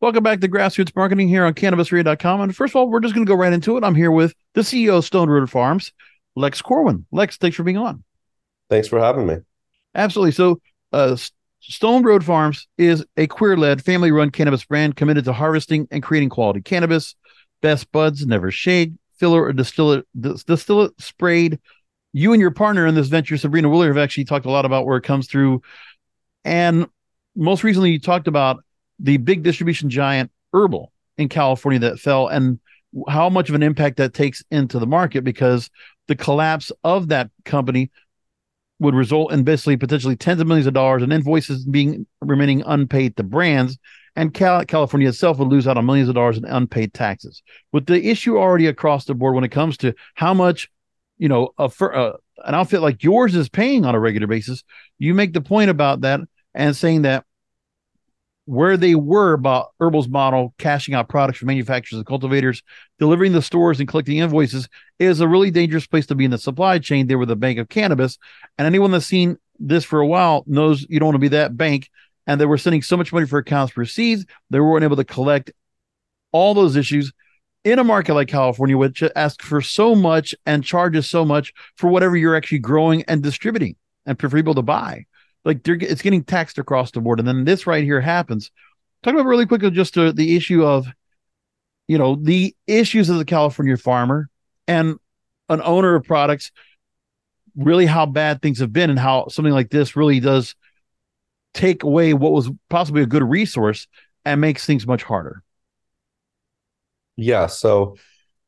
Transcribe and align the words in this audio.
Welcome 0.00 0.22
back 0.22 0.40
to 0.40 0.48
Grassroots 0.48 0.96
Marketing 0.96 1.28
here 1.28 1.44
on 1.44 1.52
CannabisRadio.com. 1.52 2.40
And 2.40 2.56
first 2.56 2.70
of 2.70 2.76
all, 2.76 2.88
we're 2.88 3.00
just 3.00 3.14
going 3.14 3.26
to 3.26 3.30
go 3.30 3.36
right 3.36 3.52
into 3.52 3.76
it. 3.76 3.84
I'm 3.84 3.94
here 3.94 4.10
with 4.10 4.32
the 4.54 4.62
CEO 4.62 4.96
of 4.96 5.04
Stone 5.04 5.28
Road 5.28 5.50
Farms, 5.50 5.92
Lex 6.34 6.62
Corwin. 6.62 7.04
Lex, 7.12 7.36
thanks 7.36 7.54
for 7.54 7.64
being 7.64 7.76
on. 7.76 8.02
Thanks 8.70 8.88
for 8.88 8.98
having 8.98 9.26
me. 9.26 9.36
Absolutely. 9.94 10.32
So, 10.32 10.62
uh, 10.94 11.16
Stone 11.60 12.04
Road 12.04 12.24
Farms 12.24 12.66
is 12.78 13.04
a 13.18 13.26
queer 13.26 13.58
led, 13.58 13.84
family 13.84 14.10
run 14.10 14.30
cannabis 14.30 14.64
brand 14.64 14.96
committed 14.96 15.26
to 15.26 15.34
harvesting 15.34 15.86
and 15.90 16.02
creating 16.02 16.30
quality 16.30 16.62
cannabis. 16.62 17.14
Best 17.60 17.92
buds, 17.92 18.24
never 18.24 18.50
shake, 18.50 18.92
filler 19.18 19.44
or 19.44 19.52
distillate, 19.52 20.06
distillate 20.18 20.98
sprayed. 20.98 21.58
You 22.14 22.32
and 22.32 22.40
your 22.40 22.52
partner 22.52 22.86
in 22.86 22.94
this 22.94 23.08
venture, 23.08 23.36
Sabrina 23.36 23.68
Willer, 23.68 23.88
have 23.88 23.98
actually 23.98 24.24
talked 24.24 24.46
a 24.46 24.50
lot 24.50 24.64
about 24.64 24.86
where 24.86 24.96
it 24.96 25.04
comes 25.04 25.28
through. 25.28 25.60
And 26.42 26.88
most 27.36 27.64
recently, 27.64 27.90
you 27.90 28.00
talked 28.00 28.28
about 28.28 28.64
the 29.00 29.16
big 29.16 29.42
distribution 29.42 29.90
giant 29.90 30.30
HERBL 30.54 30.88
in 31.18 31.28
California 31.28 31.80
that 31.80 31.98
fell 31.98 32.28
and 32.28 32.58
how 33.08 33.28
much 33.28 33.48
of 33.48 33.54
an 33.54 33.62
impact 33.62 33.98
that 33.98 34.14
takes 34.14 34.42
into 34.50 34.78
the 34.78 34.86
market 34.86 35.22
because 35.22 35.70
the 36.08 36.16
collapse 36.16 36.72
of 36.82 37.08
that 37.08 37.30
company 37.44 37.90
would 38.80 38.94
result 38.94 39.32
in 39.32 39.44
basically 39.44 39.76
potentially 39.76 40.16
tens 40.16 40.40
of 40.40 40.46
millions 40.46 40.66
of 40.66 40.74
dollars 40.74 41.02
and 41.02 41.12
invoices 41.12 41.64
being 41.66 42.06
remaining 42.20 42.62
unpaid 42.66 43.16
to 43.16 43.22
brands 43.22 43.78
and 44.16 44.34
Cal- 44.34 44.64
California 44.64 45.08
itself 45.08 45.38
would 45.38 45.48
lose 45.48 45.68
out 45.68 45.76
on 45.76 45.86
millions 45.86 46.08
of 46.08 46.14
dollars 46.14 46.36
in 46.36 46.44
unpaid 46.44 46.92
taxes. 46.92 47.42
With 47.72 47.86
the 47.86 48.08
issue 48.08 48.36
already 48.36 48.66
across 48.66 49.04
the 49.04 49.14
board 49.14 49.34
when 49.34 49.44
it 49.44 49.50
comes 49.50 49.76
to 49.78 49.94
how 50.14 50.34
much, 50.34 50.68
you 51.18 51.28
know, 51.28 51.50
a, 51.58 51.64
uh, 51.64 52.16
an 52.44 52.54
outfit 52.54 52.80
like 52.80 53.04
yours 53.04 53.34
is 53.34 53.48
paying 53.48 53.84
on 53.84 53.94
a 53.94 54.00
regular 54.00 54.26
basis, 54.26 54.64
you 54.98 55.14
make 55.14 55.32
the 55.32 55.40
point 55.40 55.70
about 55.70 56.00
that 56.00 56.20
and 56.54 56.74
saying 56.74 57.02
that 57.02 57.24
where 58.46 58.76
they 58.76 58.94
were 58.94 59.32
about 59.32 59.68
HERBL's 59.80 60.08
model, 60.08 60.54
cashing 60.58 60.94
out 60.94 61.08
products 61.08 61.38
from 61.38 61.46
manufacturers 61.46 61.98
and 61.98 62.06
cultivators, 62.06 62.62
delivering 62.98 63.32
the 63.32 63.42
stores 63.42 63.78
and 63.78 63.88
collecting 63.88 64.18
invoices 64.18 64.68
is 64.98 65.20
a 65.20 65.28
really 65.28 65.50
dangerous 65.50 65.86
place 65.86 66.06
to 66.06 66.14
be 66.14 66.24
in 66.24 66.30
the 66.30 66.38
supply 66.38 66.78
chain. 66.78 67.06
They 67.06 67.14
were 67.14 67.26
the 67.26 67.36
bank 67.36 67.58
of 67.58 67.68
cannabis. 67.68 68.18
And 68.58 68.66
anyone 68.66 68.90
that's 68.90 69.06
seen 69.06 69.36
this 69.58 69.84
for 69.84 70.00
a 70.00 70.06
while 70.06 70.42
knows 70.46 70.86
you 70.88 70.98
don't 70.98 71.08
want 71.08 71.16
to 71.16 71.20
be 71.20 71.28
that 71.28 71.56
bank. 71.56 71.90
And 72.26 72.40
they 72.40 72.46
were 72.46 72.58
sending 72.58 72.82
so 72.82 72.96
much 72.96 73.12
money 73.12 73.26
for 73.26 73.38
accounts 73.38 73.76
received, 73.76 74.28
they 74.50 74.60
weren't 74.60 74.84
able 74.84 74.96
to 74.96 75.04
collect 75.04 75.52
all 76.32 76.54
those 76.54 76.76
issues 76.76 77.12
in 77.64 77.78
a 77.78 77.84
market 77.84 78.14
like 78.14 78.28
California, 78.28 78.76
which 78.76 79.02
asks 79.14 79.44
for 79.44 79.60
so 79.60 79.94
much 79.94 80.34
and 80.46 80.64
charges 80.64 81.08
so 81.08 81.24
much 81.24 81.52
for 81.76 81.88
whatever 81.88 82.16
you're 82.16 82.36
actually 82.36 82.58
growing 82.58 83.04
and 83.04 83.22
distributing 83.22 83.76
and 84.06 84.18
for 84.18 84.28
people 84.28 84.54
to 84.54 84.62
buy 84.62 85.04
like 85.44 85.62
they're 85.62 85.78
it's 85.80 86.02
getting 86.02 86.24
taxed 86.24 86.58
across 86.58 86.90
the 86.90 87.00
board. 87.00 87.18
And 87.18 87.28
then 87.28 87.44
this 87.44 87.66
right 87.66 87.84
here 87.84 88.00
happens. 88.00 88.50
Talk 89.02 89.14
about 89.14 89.26
really 89.26 89.46
quickly 89.46 89.70
just 89.70 89.96
uh, 89.96 90.12
the 90.12 90.36
issue 90.36 90.64
of 90.64 90.86
you 91.88 91.98
know 91.98 92.14
the 92.14 92.54
issues 92.68 93.08
of 93.08 93.18
the 93.18 93.24
california 93.24 93.76
farmer 93.76 94.28
and 94.68 94.96
an 95.48 95.60
owner 95.62 95.96
of 95.96 96.04
products 96.04 96.52
really 97.56 97.84
how 97.84 98.06
bad 98.06 98.40
things 98.40 98.60
have 98.60 98.72
been 98.72 98.90
and 98.90 98.98
how 98.98 99.26
something 99.26 99.52
like 99.52 99.70
this 99.70 99.96
really 99.96 100.20
does 100.20 100.54
take 101.52 101.82
away 101.82 102.14
what 102.14 102.30
was 102.30 102.48
possibly 102.68 103.02
a 103.02 103.06
good 103.06 103.24
resource 103.24 103.88
and 104.24 104.40
makes 104.40 104.64
things 104.64 104.86
much 104.86 105.02
harder. 105.02 105.42
Yeah 107.16 107.46
so 107.46 107.96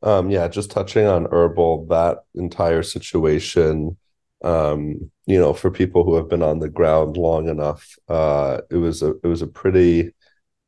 um 0.03 0.31
yeah 0.31 0.47
just 0.47 0.71
touching 0.71 1.07
on 1.07 1.27
HERBL 1.27 1.89
that 1.89 2.19
entire 2.37 2.85
situation 2.85 3.97
um, 4.45 5.12
you 5.27 5.39
know, 5.39 5.53
for 5.53 5.71
people 5.71 6.05
who 6.05 6.17
have 6.17 6.29
been 6.29 6.43
on 6.43 6.59
the 6.59 6.69
ground 6.69 7.17
long 7.17 7.49
enough, 7.49 7.97
uh, 8.09 8.61
it 8.71 8.77
was 8.77 9.03
a 9.03 9.11
it 9.23 9.27
was 9.27 9.43
a 9.43 9.47
pretty 9.47 10.13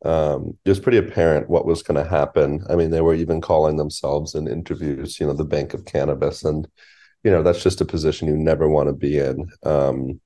um, 0.05 0.57
it 0.65 0.69
was 0.69 0.81
pretty 0.81 0.99
apparent 0.99 1.49
what 1.49 1.67
was 1.67 1.83
going 1.83 2.03
to 2.03 2.09
happen. 2.09 2.65
I 2.69 2.77
mean, 2.77 2.91
they 2.91 3.01
were 3.01 3.15
even 3.15 3.41
calling 3.41 3.77
themselves 3.77 4.35
in 4.35 4.47
interviews, 4.47 5.19
you 5.19 5.27
know, 5.27 5.33
the 5.33 5.45
bank 5.45 5.75
of 5.75 5.87
cannabis, 5.87 6.45
and 6.45 6.69
you 7.25 7.31
know 7.31 7.43
that's 7.43 7.63
just 7.63 7.81
a 7.81 7.85
position 7.87 8.29
you 8.29 8.37
never 8.37 8.69
want 8.69 8.89
to 8.89 8.93
be 8.93 9.19
in. 9.19 9.51
Um, 9.65 10.21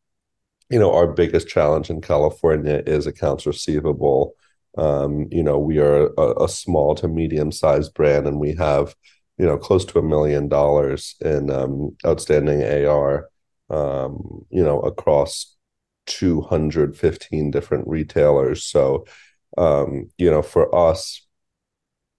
you 0.71 0.79
know, 0.79 0.93
our 0.95 1.07
biggest 1.07 1.49
challenge 1.49 1.91
in 1.91 2.01
California 2.03 2.83
is 2.87 3.07
accounts 3.07 3.47
receivable. 3.47 4.35
Um, 4.77 5.29
you 5.31 5.43
know, 5.43 5.59
we 5.59 5.79
are 5.79 6.09
a, 6.19 6.45
a 6.45 6.49
small 6.49 6.95
to 6.97 7.09
medium 7.09 7.53
sized 7.53 7.95
brand, 7.95 8.27
and 8.27 8.39
we 8.39 8.55
have 8.57 8.95
you 9.39 9.47
know 9.47 9.57
close 9.57 9.85
to 9.87 9.99
a 9.99 10.03
million 10.03 10.49
dollars 10.49 11.17
in 11.23 11.51
um, 11.51 11.97
outstanding 12.05 12.63
AR 12.87 13.29
um, 13.71 14.47
you 14.51 14.63
know, 14.63 14.81
across 14.81 15.57
215 16.07 17.51
different 17.51 17.87
retailers. 17.87 18.65
So, 18.65 19.07
um, 19.57 20.11
you 20.19 20.31
know, 20.31 20.43
for 20.43 20.75
us, 20.75 21.27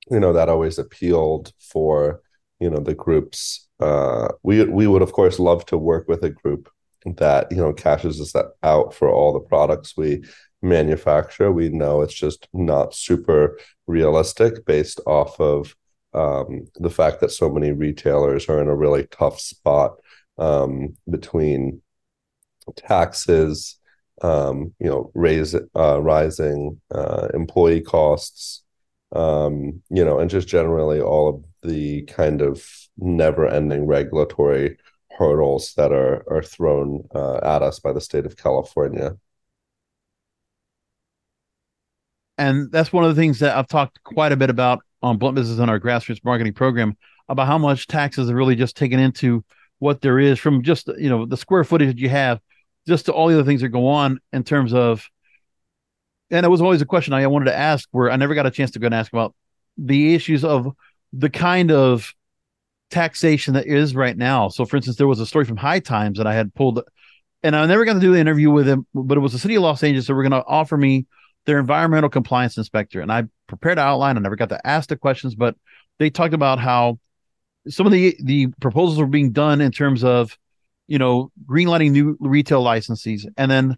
you 0.09 0.19
know, 0.19 0.33
that 0.33 0.49
always 0.49 0.79
appealed 0.79 1.53
for, 1.59 2.21
you 2.59 2.69
know, 2.69 2.79
the 2.79 2.95
groups. 2.95 3.67
Uh, 3.79 4.29
we 4.43 4.63
we 4.65 4.87
would 4.87 5.01
of 5.01 5.13
course 5.13 5.39
love 5.39 5.65
to 5.67 5.77
work 5.77 6.07
with 6.07 6.23
a 6.23 6.29
group 6.29 6.69
that, 7.05 7.51
you 7.51 7.57
know, 7.57 7.73
cashes 7.73 8.19
us 8.19 8.33
that 8.33 8.47
out 8.63 8.93
for 8.93 9.09
all 9.09 9.33
the 9.33 9.39
products 9.39 9.95
we 9.95 10.23
manufacture. 10.61 11.51
We 11.51 11.69
know 11.69 12.01
it's 12.01 12.13
just 12.13 12.47
not 12.53 12.93
super 12.93 13.57
realistic 13.87 14.65
based 14.65 14.99
off 15.05 15.39
of 15.39 15.75
um, 16.13 16.67
the 16.75 16.89
fact 16.89 17.21
that 17.21 17.31
so 17.31 17.49
many 17.49 17.71
retailers 17.71 18.49
are 18.49 18.61
in 18.61 18.67
a 18.67 18.75
really 18.75 19.07
tough 19.07 19.39
spot 19.39 19.97
um, 20.39 20.97
between 21.09 21.81
taxes, 22.75 23.77
um, 24.21 24.73
you 24.79 24.89
know, 24.89 25.11
raise 25.13 25.55
uh, 25.75 26.01
rising 26.01 26.79
uh, 26.91 27.27
employee 27.33 27.81
costs, 27.81 28.63
um, 29.15 29.81
you 29.89 30.03
know, 30.03 30.19
and 30.19 30.29
just 30.29 30.47
generally 30.47 30.99
all 30.99 31.29
of 31.29 31.69
the 31.69 32.03
kind 32.03 32.41
of 32.41 32.65
never-ending 32.97 33.85
regulatory 33.85 34.77
hurdles 35.11 35.73
that 35.75 35.91
are 35.91 36.23
are 36.31 36.41
thrown 36.41 37.07
uh, 37.13 37.37
at 37.37 37.61
us 37.61 37.79
by 37.79 37.91
the 37.91 38.01
state 38.01 38.25
of 38.25 38.37
California. 38.37 39.17
And 42.37 42.71
that's 42.71 42.93
one 42.93 43.03
of 43.03 43.13
the 43.13 43.21
things 43.21 43.39
that 43.39 43.57
I've 43.57 43.67
talked 43.67 44.01
quite 44.03 44.31
a 44.31 44.37
bit 44.37 44.49
about 44.49 44.79
on 45.01 45.17
Blunt 45.17 45.35
Business 45.35 45.59
and 45.59 45.69
our 45.69 45.79
grassroots 45.79 46.23
marketing 46.23 46.53
program 46.53 46.95
about 47.27 47.47
how 47.47 47.57
much 47.57 47.87
taxes 47.87 48.29
are 48.29 48.35
really 48.35 48.55
just 48.55 48.77
taken 48.77 48.97
into 48.97 49.43
what 49.79 50.01
there 50.01 50.19
is 50.19 50.39
from 50.39 50.63
just 50.63 50.87
you 50.97 51.09
know 51.09 51.25
the 51.25 51.37
square 51.37 51.63
footage 51.63 51.87
that 51.87 51.97
you 51.97 52.09
have 52.09 52.39
just 52.87 53.05
to 53.05 53.13
all 53.13 53.27
the 53.27 53.33
other 53.33 53.43
things 53.43 53.61
that 53.61 53.69
go 53.69 53.87
on 53.87 54.19
in 54.31 54.43
terms 54.43 54.73
of 54.73 55.09
and 56.31 56.45
it 56.45 56.49
was 56.49 56.61
always 56.61 56.81
a 56.81 56.85
question 56.85 57.13
I 57.13 57.25
wanted 57.27 57.45
to 57.45 57.57
ask 57.57 57.87
where 57.91 58.11
I 58.11 58.15
never 58.15 58.35
got 58.35 58.45
a 58.45 58.51
chance 58.51 58.71
to 58.71 58.79
go 58.79 58.85
and 58.85 58.95
ask 58.95 59.11
about 59.11 59.33
the 59.77 60.13
issues 60.13 60.43
of 60.43 60.67
the 61.11 61.29
kind 61.29 61.71
of 61.71 62.13
taxation 62.91 63.55
that 63.55 63.65
is 63.65 63.95
right 63.95 64.15
now. 64.15 64.49
So 64.49 64.65
for 64.65 64.75
instance, 64.75 64.97
there 64.97 65.07
was 65.07 65.19
a 65.19 65.25
story 65.25 65.45
from 65.45 65.57
High 65.57 65.79
Times 65.79 66.17
that 66.17 66.27
I 66.27 66.35
had 66.35 66.53
pulled 66.53 66.83
and 67.41 67.55
I 67.55 67.65
never 67.65 67.85
got 67.85 67.93
to 67.93 67.99
do 67.99 68.13
the 68.13 68.19
interview 68.19 68.51
with 68.51 68.67
him, 68.67 68.85
but 68.93 69.17
it 69.17 69.21
was 69.21 69.31
the 69.31 69.39
city 69.39 69.55
of 69.55 69.63
Los 69.63 69.81
Angeles 69.81 70.07
that 70.07 70.13
were 70.13 70.23
going 70.23 70.31
to 70.31 70.45
offer 70.45 70.75
me 70.75 71.07
their 71.45 71.57
environmental 71.57 72.09
compliance 72.09 72.57
inspector. 72.57 73.01
And 73.01 73.11
I 73.11 73.23
prepared 73.47 73.77
an 73.77 73.85
outline. 73.85 74.17
I 74.17 74.19
never 74.19 74.35
got 74.35 74.49
to 74.49 74.67
ask 74.67 74.89
the 74.89 74.97
questions, 74.97 75.35
but 75.35 75.55
they 75.99 76.09
talked 76.09 76.33
about 76.33 76.59
how 76.59 76.99
some 77.69 77.85
of 77.85 77.91
the 77.91 78.15
the 78.23 78.47
proposals 78.59 78.99
were 78.99 79.05
being 79.05 79.31
done 79.31 79.61
in 79.61 79.71
terms 79.71 80.03
of 80.03 80.37
you 80.87 80.97
know 80.97 81.31
greenlighting 81.45 81.91
new 81.91 82.17
retail 82.19 82.61
licenses 82.61 83.27
and 83.37 83.49
then 83.49 83.77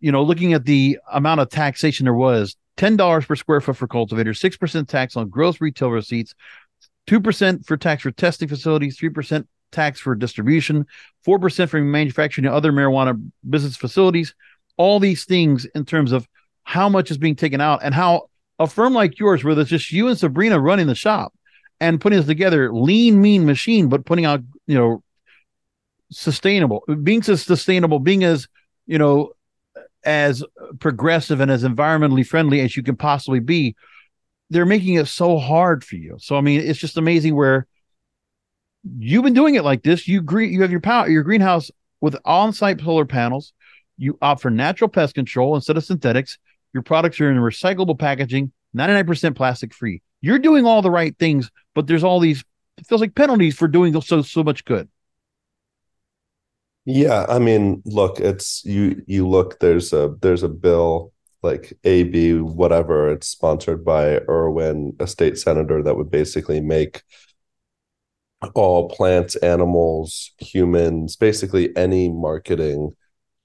you 0.00 0.12
know 0.12 0.22
looking 0.22 0.52
at 0.52 0.64
the 0.64 0.98
amount 1.12 1.40
of 1.40 1.48
taxation 1.48 2.04
there 2.04 2.14
was 2.14 2.56
$10 2.76 3.26
per 3.26 3.36
square 3.36 3.60
foot 3.60 3.76
for 3.76 3.86
cultivators, 3.86 4.40
6% 4.40 4.88
tax 4.88 5.16
on 5.16 5.28
gross 5.28 5.60
retail 5.60 5.90
receipts, 5.90 6.34
2% 7.06 7.64
for 7.64 7.76
tax 7.76 8.02
for 8.02 8.10
testing 8.10 8.48
facilities, 8.48 8.98
3% 8.98 9.46
tax 9.72 10.00
for 10.00 10.14
distribution, 10.14 10.86
4% 11.26 11.68
for 11.68 11.80
manufacturing 11.80 12.46
and 12.46 12.54
other 12.54 12.72
marijuana 12.72 13.30
business 13.48 13.76
facilities. 13.76 14.34
All 14.76 15.00
these 15.00 15.24
things 15.24 15.64
in 15.74 15.84
terms 15.84 16.12
of 16.12 16.28
how 16.64 16.88
much 16.88 17.10
is 17.10 17.18
being 17.18 17.36
taken 17.36 17.60
out 17.60 17.80
and 17.82 17.94
how 17.94 18.28
a 18.58 18.66
firm 18.66 18.92
like 18.92 19.18
yours, 19.18 19.42
where 19.42 19.54
there's 19.54 19.68
just 19.68 19.92
you 19.92 20.08
and 20.08 20.18
Sabrina 20.18 20.60
running 20.60 20.86
the 20.86 20.94
shop 20.94 21.32
and 21.80 22.00
putting 22.00 22.18
this 22.18 22.26
together, 22.26 22.72
lean, 22.72 23.20
mean 23.20 23.46
machine, 23.46 23.88
but 23.88 24.06
putting 24.06 24.24
out, 24.24 24.40
you 24.66 24.76
know, 24.76 25.02
sustainable, 26.10 26.84
being 27.02 27.22
as 27.28 27.42
sustainable, 27.42 27.98
being 27.98 28.24
as, 28.24 28.48
you 28.86 28.98
know, 28.98 29.32
as 30.04 30.44
progressive 30.78 31.40
and 31.40 31.50
as 31.50 31.64
environmentally 31.64 32.24
friendly 32.26 32.60
as 32.60 32.76
you 32.76 32.82
can 32.82 32.96
possibly 32.96 33.40
be, 33.40 33.74
they're 34.50 34.64
making 34.64 34.94
it 34.94 35.08
so 35.08 35.38
hard 35.38 35.84
for 35.84 35.96
you. 35.96 36.16
So 36.20 36.36
I 36.36 36.40
mean, 36.40 36.60
it's 36.60 36.78
just 36.78 36.96
amazing 36.96 37.34
where 37.34 37.66
you've 38.98 39.24
been 39.24 39.34
doing 39.34 39.56
it 39.56 39.64
like 39.64 39.82
this. 39.82 40.06
You 40.06 40.22
green, 40.22 40.52
you 40.52 40.62
have 40.62 40.70
your 40.70 40.80
power, 40.80 41.08
your 41.08 41.24
greenhouse 41.24 41.70
with 42.00 42.16
on-site 42.24 42.80
solar 42.80 43.04
panels. 43.04 43.52
You 43.98 44.16
opt 44.22 44.42
for 44.42 44.50
natural 44.50 44.88
pest 44.88 45.14
control 45.14 45.56
instead 45.56 45.76
of 45.76 45.84
synthetics. 45.84 46.38
Your 46.72 46.82
products 46.82 47.20
are 47.20 47.30
in 47.30 47.38
recyclable 47.38 47.98
packaging, 47.98 48.52
99% 48.76 49.34
plastic 49.34 49.74
free. 49.74 50.02
You're 50.20 50.38
doing 50.38 50.64
all 50.64 50.82
the 50.82 50.90
right 50.90 51.16
things, 51.18 51.50
but 51.74 51.86
there's 51.86 52.04
all 52.04 52.20
these 52.20 52.44
it 52.78 52.86
feels 52.86 53.00
like 53.00 53.14
penalties 53.14 53.56
for 53.56 53.68
doing 53.68 53.98
so 54.00 54.22
so 54.22 54.42
much 54.42 54.64
good. 54.64 54.88
Yeah, 56.84 57.26
I 57.28 57.38
mean, 57.38 57.82
look, 57.84 58.20
it's 58.20 58.64
you 58.64 59.02
you 59.06 59.28
look 59.28 59.58
there's 59.60 59.92
a 59.92 60.14
there's 60.20 60.42
a 60.42 60.48
bill 60.48 61.12
like 61.42 61.72
AB 61.84 62.40
whatever, 62.40 63.10
it's 63.10 63.28
sponsored 63.28 63.84
by 63.84 64.18
Irwin, 64.28 64.96
a 65.00 65.06
state 65.06 65.38
senator 65.38 65.82
that 65.82 65.96
would 65.96 66.10
basically 66.10 66.60
make 66.60 67.02
all 68.54 68.88
plants, 68.88 69.36
animals, 69.36 70.32
humans, 70.38 71.16
basically 71.16 71.74
any 71.76 72.08
marketing 72.08 72.94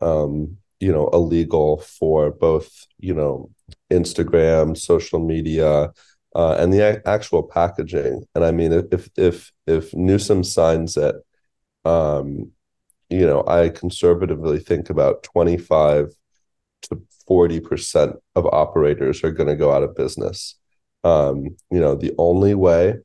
um, 0.01 0.57
you 0.79 0.91
know, 0.91 1.09
illegal 1.13 1.79
for 1.79 2.31
both, 2.31 2.88
you 3.00 3.13
know, 3.13 3.50
Instagram, 3.91 4.75
social 4.75 5.19
media, 5.19 5.91
uh, 6.36 6.56
and 6.60 6.74
the 6.74 6.80
a- 6.80 7.07
actual 7.07 7.44
packaging. 7.44 8.24
And 8.36 8.44
I 8.44 8.51
mean, 8.51 8.72
if 8.92 9.10
if 9.18 9.51
if 9.68 9.94
Newsom 9.94 10.44
signs 10.44 10.98
it, 10.98 11.16
um, 11.86 12.51
you 13.10 13.25
know, 13.25 13.44
I 13.48 13.69
conservatively 13.69 14.60
think 14.60 14.89
about 14.89 15.24
25 15.24 16.13
to 16.83 17.01
40% 17.30 18.18
of 18.36 18.45
operators 18.48 19.24
are 19.24 19.31
going 19.31 19.50
to 19.50 19.56
go 19.56 19.72
out 19.72 19.83
of 19.83 19.95
business. 19.95 20.56
Um, 21.04 21.56
you 21.69 21.80
know, 21.80 21.95
the 21.95 22.13
only 22.18 22.56
way 22.56 22.95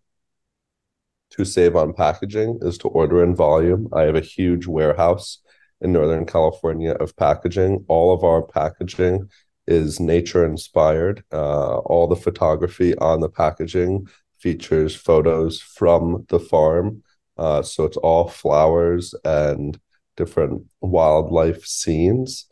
to 1.30 1.44
save 1.44 1.76
on 1.76 1.92
packaging 1.92 2.58
is 2.62 2.78
to 2.78 2.88
order 2.88 3.22
in 3.22 3.34
volume. 3.34 3.88
I 3.92 4.02
have 4.02 4.14
a 4.14 4.20
huge 4.20 4.66
warehouse 4.66 5.38
in 5.80 5.92
Northern 5.92 6.24
California 6.24 6.92
of 6.92 7.16
packaging. 7.16 7.84
All 7.88 8.14
of 8.14 8.24
our 8.24 8.42
packaging 8.42 9.28
is 9.66 10.00
nature 10.00 10.44
inspired. 10.44 11.24
Uh, 11.32 11.78
all 11.78 12.06
the 12.06 12.16
photography 12.16 12.96
on 12.98 13.20
the 13.20 13.28
packaging 13.28 14.06
features 14.38 14.94
photos 14.94 15.60
from 15.60 16.24
the 16.28 16.38
farm. 16.38 17.02
Uh, 17.36 17.62
so 17.62 17.84
it's 17.84 17.96
all 17.98 18.28
flowers 18.28 19.14
and 19.24 19.78
different 20.16 20.64
wildlife 20.80 21.64
scenes 21.64 22.46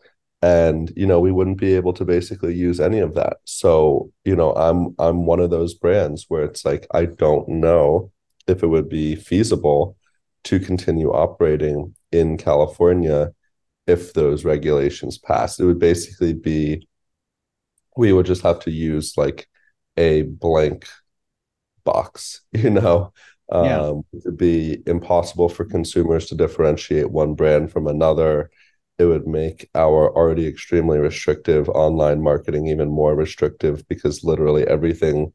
and 0.44 0.92
you 0.94 1.06
know 1.06 1.20
we 1.20 1.32
wouldn't 1.32 1.56
be 1.56 1.74
able 1.74 1.94
to 1.94 2.04
basically 2.04 2.54
use 2.54 2.78
any 2.78 2.98
of 2.98 3.14
that 3.14 3.38
so 3.44 4.10
you 4.24 4.36
know 4.36 4.52
i'm 4.52 4.94
i'm 4.98 5.24
one 5.24 5.40
of 5.40 5.48
those 5.48 5.72
brands 5.72 6.26
where 6.28 6.44
it's 6.44 6.66
like 6.66 6.86
i 6.92 7.06
don't 7.06 7.48
know 7.48 8.12
if 8.46 8.62
it 8.62 8.66
would 8.66 8.88
be 8.88 9.16
feasible 9.16 9.96
to 10.42 10.60
continue 10.60 11.10
operating 11.10 11.94
in 12.12 12.36
california 12.36 13.32
if 13.86 14.12
those 14.12 14.44
regulations 14.44 15.16
passed 15.16 15.58
it 15.58 15.64
would 15.64 15.78
basically 15.78 16.34
be 16.34 16.86
we 17.96 18.12
would 18.12 18.26
just 18.26 18.42
have 18.42 18.60
to 18.60 18.70
use 18.70 19.16
like 19.16 19.46
a 19.96 20.22
blank 20.22 20.86
box 21.84 22.40
you 22.52 22.70
know 22.70 23.12
yeah. 23.52 23.80
um, 23.80 24.04
it 24.12 24.22
would 24.24 24.36
be 24.36 24.82
impossible 24.86 25.48
for 25.48 25.64
consumers 25.64 26.26
to 26.26 26.34
differentiate 26.34 27.10
one 27.10 27.34
brand 27.34 27.70
from 27.70 27.86
another. 27.86 28.50
It 28.98 29.04
would 29.06 29.26
make 29.26 29.68
our 29.74 30.14
already 30.14 30.46
extremely 30.46 30.98
restrictive 30.98 31.68
online 31.68 32.22
marketing 32.22 32.68
even 32.68 32.88
more 32.88 33.14
restrictive 33.14 33.86
because 33.88 34.24
literally 34.24 34.66
everything 34.66 35.32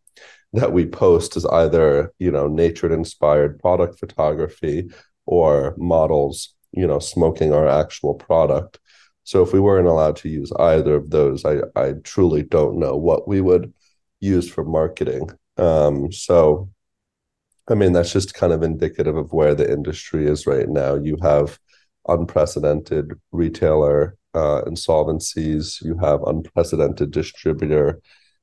that 0.53 0.71
we 0.71 0.85
post 0.85 1.37
is 1.37 1.45
either 1.45 2.11
you 2.19 2.31
know 2.31 2.47
nature 2.47 2.91
inspired 2.91 3.59
product 3.59 3.99
photography 3.99 4.89
or 5.25 5.75
models 5.77 6.55
you 6.71 6.87
know 6.87 6.99
smoking 6.99 7.53
our 7.53 7.67
actual 7.67 8.15
product 8.15 8.79
so 9.29 9.43
if 9.43 9.53
we 9.53 9.59
weren't 9.59 9.87
allowed 9.93 10.15
to 10.15 10.29
use 10.29 10.51
either 10.59 10.95
of 10.95 11.09
those 11.09 11.45
i 11.45 11.55
i 11.75 11.93
truly 12.03 12.43
don't 12.43 12.79
know 12.83 12.95
what 12.95 13.27
we 13.27 13.39
would 13.41 13.73
use 14.19 14.49
for 14.49 14.63
marketing 14.63 15.29
um 15.57 16.11
so 16.11 16.69
I 17.69 17.75
mean, 17.75 17.93
that's 17.93 18.11
just 18.11 18.33
kind 18.33 18.51
of 18.51 18.63
indicative 18.63 19.15
of 19.15 19.31
where 19.31 19.53
the 19.53 19.71
industry 19.71 20.25
is 20.27 20.47
right 20.47 20.67
now. 20.67 20.95
You 20.95 21.17
have 21.21 21.59
unprecedented 22.07 23.11
retailer 23.31 24.17
uh, 24.33 24.63
insolvencies, 24.65 25.83
you 25.83 25.97
have 25.99 26.23
unprecedented 26.23 27.11
distributor 27.11 28.01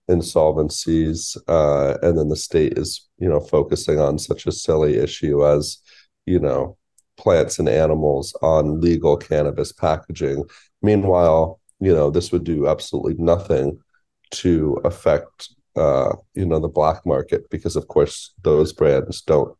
insolvencies, 0.08 1.36
uh, 1.48 1.98
and 2.02 2.16
then 2.16 2.28
the 2.28 2.36
state 2.36 2.78
is, 2.78 3.08
you 3.18 3.28
know, 3.28 3.40
focusing 3.40 3.98
on 3.98 4.18
such 4.18 4.46
a 4.46 4.52
silly 4.52 4.96
issue 4.96 5.44
as, 5.44 5.78
you 6.26 6.38
know, 6.38 6.76
plants 7.16 7.58
and 7.58 7.68
animals 7.68 8.36
on 8.42 8.80
legal 8.80 9.16
cannabis 9.16 9.72
packaging. 9.72 10.44
Meanwhile, 10.86 11.60
you 11.80 11.92
know, 11.92 12.10
this 12.10 12.30
would 12.30 12.44
do 12.44 12.68
absolutely 12.68 13.14
nothing 13.18 13.78
to 14.42 14.80
affect 14.84 15.50
uh, 15.76 16.12
you 16.34 16.46
know 16.46 16.60
the 16.60 16.68
black 16.68 17.04
market 17.04 17.50
because 17.50 17.76
of 17.76 17.86
course 17.88 18.32
those 18.42 18.72
brands 18.72 19.20
don't 19.20 19.56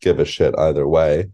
give 0.00 0.18
a 0.18 0.24
shit 0.24 0.54
either 0.58 0.86
way. 0.86 1.30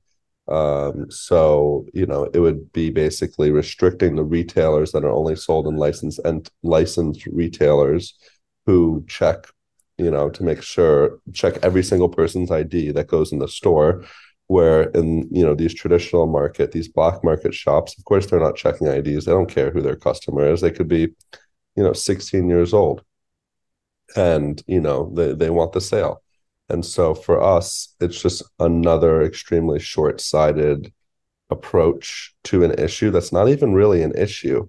Um, 0.48 1.10
so 1.10 1.86
you 1.94 2.06
know 2.06 2.24
it 2.34 2.40
would 2.40 2.72
be 2.72 2.90
basically 2.90 3.50
restricting 3.50 4.16
the 4.16 4.24
retailers 4.24 4.92
that 4.92 5.04
are 5.04 5.18
only 5.20 5.36
sold 5.36 5.66
in 5.66 5.76
licensed 5.76 6.20
and 6.24 6.48
licensed 6.62 7.26
retailers 7.26 8.14
who 8.66 9.04
check 9.08 9.46
you 9.98 10.10
know 10.10 10.30
to 10.30 10.42
make 10.42 10.62
sure 10.62 11.20
check 11.32 11.54
every 11.62 11.82
single 11.82 12.08
person's 12.08 12.50
id 12.50 12.92
that 12.92 13.06
goes 13.14 13.32
in 13.32 13.38
the 13.38 13.48
store 13.48 14.04
where 14.52 14.82
in 14.98 15.26
you 15.30 15.44
know 15.46 15.54
these 15.54 15.72
traditional 15.72 16.26
market 16.26 16.72
these 16.72 16.88
black 16.98 17.24
market 17.24 17.54
shops 17.54 17.96
of 17.98 18.04
course 18.04 18.26
they're 18.26 18.46
not 18.48 18.54
checking 18.54 18.86
ids 18.86 19.24
they 19.24 19.32
don't 19.32 19.54
care 19.58 19.70
who 19.70 19.80
their 19.80 19.96
customer 19.96 20.44
is. 20.52 20.60
They 20.60 20.70
could 20.70 20.88
be 20.88 21.02
you 21.76 21.82
know 21.84 21.94
16 21.94 22.48
years 22.48 22.74
old. 22.74 23.02
And 24.14 24.62
you 24.66 24.80
know 24.80 25.10
they, 25.16 25.32
they 25.34 25.50
want 25.50 25.72
the 25.72 25.80
sale. 25.80 26.22
And 26.68 26.84
so 26.84 27.14
for 27.14 27.40
us 27.42 27.94
it's 27.98 28.20
just 28.20 28.42
another 28.58 29.22
extremely 29.22 29.80
short-sighted 29.80 30.92
approach 31.48 32.34
to 32.44 32.62
an 32.64 32.72
issue 32.78 33.10
that's 33.10 33.32
not 33.32 33.48
even 33.48 33.72
really 33.72 34.02
an 34.02 34.14
issue. 34.26 34.68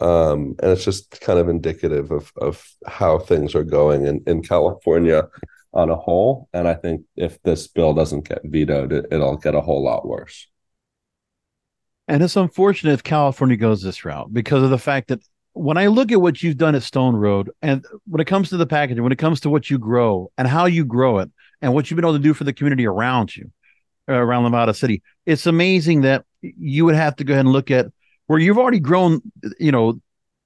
Um, 0.00 0.56
and 0.60 0.72
it's 0.72 0.84
just 0.84 1.20
kind 1.22 1.38
of 1.38 1.48
indicative 1.48 2.10
of 2.10 2.32
of 2.36 2.54
how 2.86 3.18
things 3.18 3.54
are 3.54 3.64
going 3.78 4.00
in, 4.10 4.22
in 4.26 4.42
california 4.42 5.28
on 5.72 5.90
a 5.90 5.96
whole 5.96 6.48
and 6.52 6.68
i 6.68 6.74
think 6.74 7.02
if 7.16 7.42
this 7.42 7.66
bill 7.66 7.94
doesn't 7.94 8.28
get 8.28 8.40
vetoed 8.44 8.92
it, 8.92 9.06
it'll 9.10 9.36
get 9.36 9.54
a 9.54 9.60
whole 9.60 9.82
lot 9.82 10.06
worse 10.06 10.48
and 12.08 12.22
it's 12.22 12.36
unfortunate 12.36 12.92
if 12.92 13.02
california 13.02 13.56
goes 13.56 13.82
this 13.82 14.04
route 14.04 14.32
because 14.32 14.62
of 14.62 14.70
the 14.70 14.78
fact 14.78 15.08
that 15.08 15.20
when 15.54 15.76
I 15.76 15.88
look 15.88 16.10
at 16.12 16.20
what 16.20 16.42
you've 16.42 16.56
done 16.56 16.74
at 16.74 16.82
Stone 16.82 17.14
Road, 17.14 17.50
and 17.60 17.84
when 18.08 18.20
it 18.20 18.26
comes 18.26 18.48
to 18.50 18.56
the 18.56 18.66
packaging, 18.66 19.02
when 19.02 19.12
it 19.12 19.18
comes 19.18 19.40
to 19.40 19.50
what 19.50 19.68
you 19.68 19.78
grow 19.78 20.30
and 20.38 20.48
how 20.48 20.64
you 20.64 20.84
grow 20.84 21.18
it, 21.18 21.30
and 21.60 21.72
what 21.72 21.90
you've 21.90 21.96
been 21.96 22.04
able 22.04 22.14
to 22.14 22.22
do 22.22 22.34
for 22.34 22.44
the 22.44 22.52
community 22.52 22.86
around 22.86 23.36
you, 23.36 23.50
uh, 24.08 24.14
around 24.14 24.42
Nevada 24.42 24.74
City, 24.74 25.02
it's 25.26 25.46
amazing 25.46 26.00
that 26.02 26.24
you 26.40 26.84
would 26.84 26.96
have 26.96 27.16
to 27.16 27.24
go 27.24 27.34
ahead 27.34 27.44
and 27.44 27.52
look 27.52 27.70
at 27.70 27.86
where 28.26 28.38
you've 28.38 28.58
already 28.58 28.80
grown, 28.80 29.20
you 29.60 29.70
know, 29.70 30.00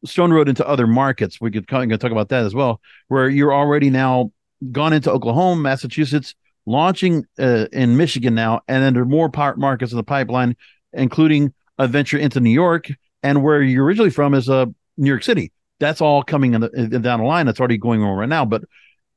Stone 0.04 0.32
Road 0.32 0.48
into 0.48 0.66
other 0.66 0.86
markets. 0.86 1.40
We 1.40 1.50
could 1.50 1.66
talk 1.66 1.84
about 1.88 2.28
that 2.28 2.44
as 2.44 2.54
well, 2.54 2.80
where 3.08 3.28
you're 3.28 3.54
already 3.54 3.90
now 3.90 4.30
gone 4.72 4.92
into 4.92 5.10
Oklahoma, 5.10 5.60
Massachusetts, 5.60 6.34
launching 6.66 7.24
uh, 7.38 7.66
in 7.72 7.96
Michigan 7.96 8.34
now, 8.34 8.60
and 8.68 8.82
then 8.82 8.94
there 8.94 9.02
are 9.02 9.06
more 9.06 9.28
part 9.28 9.58
markets 9.58 9.92
in 9.92 9.96
the 9.96 10.02
pipeline, 10.02 10.56
including 10.92 11.52
a 11.78 11.86
venture 11.86 12.18
into 12.18 12.40
New 12.40 12.50
York, 12.50 12.88
and 13.22 13.42
where 13.42 13.62
you're 13.62 13.84
originally 13.84 14.10
from 14.10 14.34
is 14.34 14.48
uh, 14.48 14.66
New 14.96 15.08
York 15.08 15.22
City. 15.22 15.52
That's 15.78 16.00
all 16.00 16.22
coming 16.22 16.54
in, 16.54 16.62
the, 16.62 16.70
in 16.70 17.02
down 17.02 17.20
the 17.20 17.26
line. 17.26 17.46
That's 17.46 17.60
already 17.60 17.78
going 17.78 18.02
on 18.02 18.16
right 18.16 18.28
now. 18.28 18.44
But 18.44 18.62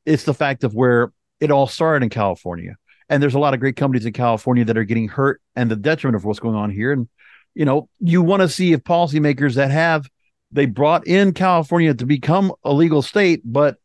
it's 0.05 0.23
the 0.23 0.33
fact 0.33 0.63
of 0.63 0.73
where 0.73 1.11
it 1.39 1.51
all 1.51 1.67
started 1.67 2.03
in 2.03 2.09
California. 2.09 2.75
And 3.07 3.23
there's 3.23 3.33
a 3.33 3.39
lot 3.39 3.53
of 3.53 3.59
great 3.59 3.75
companies 3.75 4.05
in 4.05 4.13
California 4.13 4.65
that 4.65 4.77
are 4.77 4.83
getting 4.83 5.07
hurt 5.07 5.41
and 5.55 5.71
the 5.71 5.75
detriment 5.75 6.17
of 6.17 6.25
what's 6.25 6.39
going 6.39 6.55
on 6.55 6.69
here. 6.69 6.91
And, 6.91 7.07
you 7.55 7.65
know, 7.65 7.89
you 7.99 8.21
want 8.21 8.41
to 8.41 8.49
see 8.49 8.73
if 8.73 8.83
policymakers 8.83 9.55
that 9.55 9.71
have 9.71 10.07
they 10.51 10.65
brought 10.65 11.07
in 11.07 11.33
California 11.33 11.93
to 11.93 12.05
become 12.05 12.51
a 12.63 12.73
legal 12.73 13.01
state, 13.01 13.41
but 13.45 13.77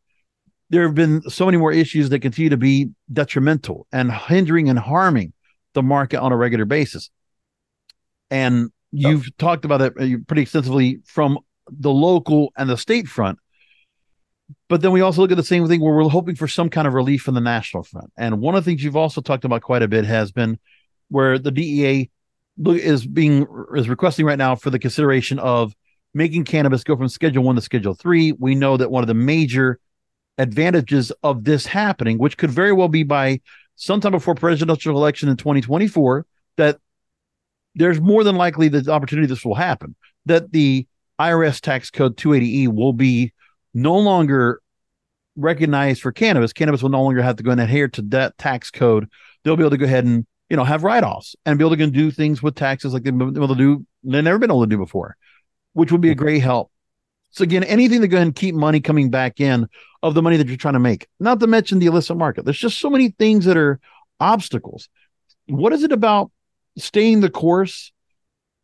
there 0.70 0.82
have 0.82 0.94
been 0.94 1.22
so 1.22 1.46
many 1.46 1.58
more 1.58 1.72
issues 1.72 2.08
that 2.10 2.20
continue 2.20 2.50
to 2.50 2.56
be 2.56 2.90
detrimental 3.12 3.86
and 3.92 4.10
hindering 4.10 4.68
and 4.68 4.78
harming 4.78 5.32
the 5.74 5.82
market 5.82 6.20
on 6.20 6.32
a 6.32 6.36
regular 6.36 6.64
basis. 6.64 7.10
And 8.30 8.70
you've 8.90 9.36
talked 9.36 9.64
about 9.64 9.82
it 9.82 9.92
uh, 9.98 10.18
pretty 10.26 10.42
extensively 10.42 11.00
from 11.04 11.38
the 11.68 11.90
local 11.90 12.52
and 12.56 12.68
the 12.68 12.76
state 12.76 13.08
front. 13.08 13.38
But 14.68 14.80
then 14.82 14.92
we 14.92 15.00
also 15.00 15.20
look 15.20 15.30
at 15.30 15.36
the 15.36 15.42
same 15.42 15.66
thing 15.66 15.80
where 15.80 15.94
we're 15.94 16.08
hoping 16.08 16.36
for 16.36 16.48
some 16.48 16.70
kind 16.70 16.86
of 16.86 16.94
relief 16.94 17.22
from 17.22 17.34
the 17.34 17.40
national 17.40 17.82
front. 17.82 18.12
And 18.16 18.40
one 18.40 18.54
of 18.54 18.64
the 18.64 18.70
things 18.70 18.82
you've 18.82 18.96
also 18.96 19.20
talked 19.20 19.44
about 19.44 19.62
quite 19.62 19.82
a 19.82 19.88
bit 19.88 20.04
has 20.04 20.32
been 20.32 20.58
where 21.08 21.38
the 21.38 21.50
DEA 21.50 22.10
is 22.66 23.06
being 23.06 23.46
is 23.74 23.88
requesting 23.88 24.26
right 24.26 24.38
now 24.38 24.54
for 24.54 24.70
the 24.70 24.78
consideration 24.78 25.38
of 25.38 25.74
making 26.14 26.44
cannabis 26.44 26.84
go 26.84 26.96
from 26.96 27.08
schedule 27.08 27.42
1 27.42 27.56
to 27.56 27.60
schedule 27.60 27.94
3 27.94 28.32
we 28.38 28.54
know 28.54 28.76
that 28.76 28.90
one 28.90 29.02
of 29.02 29.08
the 29.08 29.14
major 29.14 29.80
advantages 30.38 31.12
of 31.22 31.44
this 31.44 31.66
happening 31.66 32.18
which 32.18 32.36
could 32.36 32.50
very 32.50 32.72
well 32.72 32.88
be 32.88 33.02
by 33.02 33.40
sometime 33.76 34.12
before 34.12 34.34
presidential 34.34 34.96
election 34.96 35.28
in 35.28 35.36
2024 35.36 36.26
that 36.56 36.78
there's 37.74 38.00
more 38.00 38.24
than 38.24 38.36
likely 38.36 38.68
the 38.68 38.90
opportunity 38.90 39.26
this 39.26 39.44
will 39.44 39.54
happen 39.54 39.94
that 40.26 40.52
the 40.52 40.86
IRS 41.20 41.60
tax 41.60 41.90
code 41.90 42.16
280E 42.16 42.68
will 42.68 42.92
be 42.92 43.32
no 43.72 43.98
longer 43.98 44.60
recognized 45.36 46.00
for 46.00 46.12
cannabis. 46.12 46.52
Cannabis 46.52 46.82
will 46.82 46.90
no 46.90 47.02
longer 47.02 47.22
have 47.22 47.36
to 47.36 47.42
go 47.42 47.50
and 47.50 47.60
adhere 47.60 47.88
to 47.88 48.02
that 48.02 48.36
tax 48.38 48.70
code. 48.70 49.08
They'll 49.42 49.56
be 49.56 49.62
able 49.62 49.70
to 49.70 49.76
go 49.76 49.84
ahead 49.84 50.04
and 50.04 50.26
you 50.50 50.56
know, 50.56 50.64
have 50.64 50.84
write-offs 50.84 51.34
and 51.44 51.58
be 51.58 51.64
able 51.64 51.76
to 51.76 51.86
do 51.86 52.10
things 52.10 52.42
with 52.42 52.54
taxes 52.54 52.92
like 52.92 53.02
they've 53.02 53.16
been 53.16 53.36
able 53.36 53.48
to 53.48 53.54
do, 53.54 53.86
they've 54.02 54.22
never 54.22 54.38
been 54.38 54.50
able 54.50 54.62
to 54.62 54.68
do 54.68 54.78
before, 54.78 55.16
which 55.72 55.90
would 55.90 56.00
be 56.00 56.10
a 56.10 56.12
mm-hmm. 56.12 56.22
great 56.22 56.42
help. 56.42 56.70
So 57.34 57.42
again, 57.42 57.64
anything 57.64 58.00
to 58.00 58.06
go 58.06 58.16
ahead 58.16 58.28
and 58.28 58.36
keep 58.36 58.54
money 58.54 58.80
coming 58.80 59.10
back 59.10 59.40
in 59.40 59.66
of 60.04 60.14
the 60.14 60.22
money 60.22 60.36
that 60.36 60.46
you're 60.46 60.56
trying 60.56 60.74
to 60.74 60.80
make, 60.80 61.08
not 61.18 61.40
to 61.40 61.48
mention 61.48 61.80
the 61.80 61.86
illicit 61.86 62.16
market. 62.16 62.44
There's 62.44 62.58
just 62.58 62.78
so 62.78 62.88
many 62.88 63.10
things 63.10 63.44
that 63.46 63.56
are 63.56 63.80
obstacles. 64.20 64.88
What 65.46 65.72
is 65.72 65.82
it 65.82 65.90
about 65.90 66.30
staying 66.78 67.22
the 67.22 67.30
course, 67.30 67.92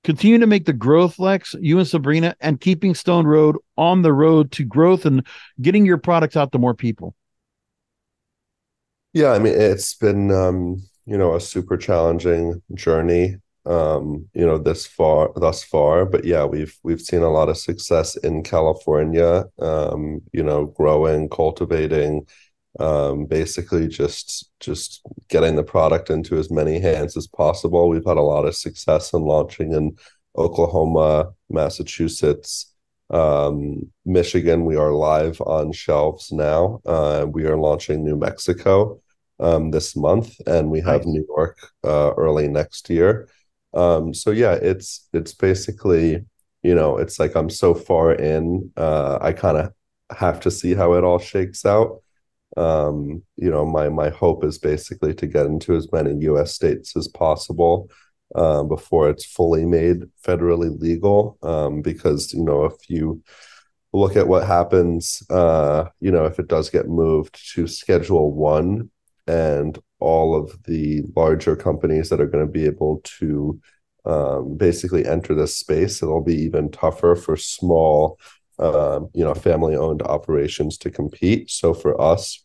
continuing 0.04 0.42
to 0.42 0.46
make 0.46 0.66
the 0.66 0.72
growth, 0.72 1.18
Lex, 1.18 1.56
you 1.60 1.80
and 1.80 1.88
Sabrina, 1.88 2.36
and 2.40 2.60
keeping 2.60 2.94
Stone 2.94 3.26
Road 3.26 3.56
on 3.76 4.02
the 4.02 4.12
road 4.12 4.52
to 4.52 4.64
growth 4.64 5.04
and 5.04 5.26
getting 5.60 5.84
your 5.84 5.98
products 5.98 6.36
out 6.36 6.52
to 6.52 6.58
more 6.58 6.74
people? 6.74 7.16
Yeah, 9.12 9.32
I 9.32 9.40
mean, 9.40 9.54
it's 9.60 9.94
been 9.94 10.30
um, 10.30 10.80
you 11.06 11.18
know 11.18 11.34
a 11.34 11.40
super 11.40 11.76
challenging 11.76 12.62
journey 12.74 13.34
um 13.66 14.26
you 14.32 14.46
know 14.46 14.56
this 14.56 14.86
far 14.86 15.30
thus 15.36 15.62
far 15.62 16.06
but 16.06 16.24
yeah 16.24 16.44
we've 16.44 16.78
we've 16.82 17.00
seen 17.00 17.22
a 17.22 17.30
lot 17.30 17.48
of 17.50 17.58
success 17.58 18.16
in 18.16 18.42
california 18.42 19.44
um 19.58 20.20
you 20.32 20.42
know 20.42 20.64
growing 20.64 21.28
cultivating 21.28 22.26
um 22.78 23.26
basically 23.26 23.86
just 23.86 24.50
just 24.60 25.02
getting 25.28 25.56
the 25.56 25.62
product 25.62 26.08
into 26.08 26.38
as 26.38 26.50
many 26.50 26.80
hands 26.80 27.16
as 27.16 27.26
possible 27.26 27.88
we've 27.88 28.06
had 28.06 28.16
a 28.16 28.22
lot 28.22 28.46
of 28.46 28.56
success 28.56 29.12
in 29.12 29.22
launching 29.22 29.74
in 29.74 29.94
oklahoma 30.36 31.30
massachusetts 31.50 32.72
um 33.10 33.90
michigan 34.06 34.64
we 34.64 34.76
are 34.76 34.92
live 34.92 35.38
on 35.42 35.70
shelves 35.70 36.32
now 36.32 36.80
uh 36.86 37.26
we 37.28 37.44
are 37.44 37.58
launching 37.58 38.02
new 38.02 38.16
mexico 38.16 38.98
um, 39.40 39.70
this 39.70 39.96
month, 39.96 40.36
and 40.46 40.70
we 40.70 40.80
have 40.80 41.00
nice. 41.00 41.06
New 41.06 41.24
York 41.26 41.58
uh, 41.82 42.12
early 42.16 42.46
next 42.46 42.90
year. 42.90 43.28
Um, 43.74 44.14
so 44.14 44.30
yeah, 44.30 44.54
it's 44.54 45.08
it's 45.12 45.34
basically 45.34 46.24
you 46.62 46.74
know 46.74 46.98
it's 46.98 47.18
like 47.18 47.34
I'm 47.36 47.50
so 47.50 47.74
far 47.74 48.12
in, 48.12 48.70
uh, 48.76 49.18
I 49.20 49.32
kind 49.32 49.56
of 49.58 49.72
have 50.16 50.40
to 50.40 50.50
see 50.50 50.74
how 50.74 50.94
it 50.94 51.04
all 51.04 51.18
shakes 51.18 51.64
out. 51.64 52.02
Um, 52.56 53.22
you 53.36 53.50
know, 53.50 53.64
my 53.64 53.88
my 53.88 54.10
hope 54.10 54.44
is 54.44 54.58
basically 54.58 55.14
to 55.14 55.26
get 55.26 55.46
into 55.46 55.74
as 55.76 55.90
many 55.92 56.14
U.S. 56.24 56.54
states 56.54 56.96
as 56.96 57.08
possible. 57.08 57.90
Um, 58.36 58.68
before 58.68 59.10
it's 59.10 59.24
fully 59.24 59.64
made 59.64 60.04
federally 60.24 60.78
legal, 60.80 61.36
um, 61.42 61.82
because 61.82 62.32
you 62.32 62.44
know 62.44 62.64
if 62.64 62.88
you 62.88 63.22
look 63.92 64.16
at 64.16 64.28
what 64.28 64.46
happens, 64.46 65.22
uh, 65.30 65.86
you 66.00 66.10
know 66.12 66.26
if 66.26 66.38
it 66.38 66.48
does 66.48 66.70
get 66.70 66.88
moved 66.88 67.38
to 67.54 67.66
Schedule 67.66 68.32
One, 68.32 68.90
and 69.26 69.78
all 70.00 70.34
of 70.34 70.62
the 70.64 71.02
larger 71.16 71.56
companies 71.56 72.08
that 72.08 72.20
are 72.20 72.26
going 72.26 72.46
to 72.46 72.50
be 72.50 72.66
able 72.66 73.00
to 73.18 73.60
um, 74.04 74.56
basically 74.56 75.06
enter 75.06 75.34
this 75.34 75.56
space. 75.56 76.02
It'll 76.02 76.24
be 76.24 76.36
even 76.36 76.70
tougher 76.70 77.14
for 77.14 77.36
small, 77.36 78.18
um, 78.58 79.10
you 79.14 79.24
know, 79.24 79.34
family-owned 79.34 80.02
operations 80.02 80.78
to 80.78 80.90
compete. 80.90 81.50
So 81.50 81.74
for 81.74 82.00
us, 82.00 82.44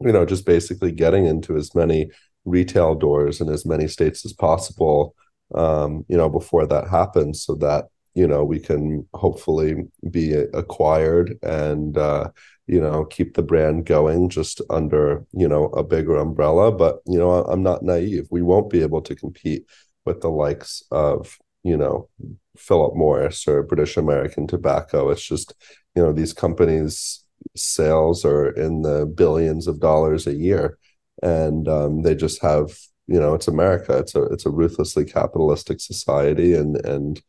you 0.00 0.12
know, 0.12 0.24
just 0.24 0.46
basically 0.46 0.92
getting 0.92 1.26
into 1.26 1.56
as 1.56 1.74
many 1.74 2.10
retail 2.44 2.94
doors 2.94 3.40
in 3.40 3.48
as 3.48 3.66
many 3.66 3.86
states 3.86 4.24
as 4.24 4.32
possible, 4.32 5.14
um, 5.54 6.04
you 6.08 6.16
know, 6.16 6.28
before 6.28 6.66
that 6.66 6.88
happens, 6.88 7.44
so 7.44 7.54
that 7.56 7.86
you 8.14 8.26
know 8.26 8.44
we 8.44 8.58
can 8.58 9.06
hopefully 9.14 9.84
be 10.10 10.32
acquired 10.32 11.38
and 11.42 11.96
uh, 11.96 12.28
you 12.70 12.80
know 12.80 13.04
keep 13.04 13.34
the 13.34 13.42
brand 13.42 13.84
going 13.84 14.28
just 14.28 14.60
under 14.70 15.24
you 15.32 15.48
know 15.48 15.64
a 15.66 15.82
bigger 15.82 16.16
umbrella. 16.16 16.70
But 16.70 17.00
you 17.06 17.18
know 17.18 17.32
i'm 17.44 17.62
not 17.62 17.82
naive. 17.82 18.28
We 18.30 18.42
won't 18.42 18.70
be 18.70 18.82
able 18.82 19.02
to 19.02 19.16
compete 19.16 19.64
with 20.04 20.20
the 20.20 20.30
likes 20.30 20.82
of 20.90 21.36
you 21.64 21.76
know 21.76 22.08
philip 22.56 22.94
morris 22.94 23.48
or 23.48 23.62
british 23.62 23.96
american 23.96 24.46
tobacco. 24.46 25.10
It's 25.10 25.26
just 25.26 25.54
you 25.96 26.02
know 26.02 26.12
these 26.12 26.32
companies 26.32 27.24
sales 27.56 28.24
are 28.24 28.50
in 28.50 28.82
the 28.82 29.06
billions 29.06 29.66
of 29.66 29.80
dollars 29.80 30.26
a 30.26 30.34
year. 30.34 30.78
And 31.22 31.68
um, 31.68 32.02
they 32.02 32.14
just 32.14 32.40
have 32.42 32.78
you 33.06 33.18
know 33.18 33.34
it's 33.34 33.48
america. 33.48 33.98
It's 33.98 34.14
a 34.14 34.22
it's 34.26 34.46
a 34.46 34.50
ruthlessly 34.50 35.04
capitalistic 35.04 35.80
society. 35.80 36.54
And 36.54 36.76
and 36.86 37.20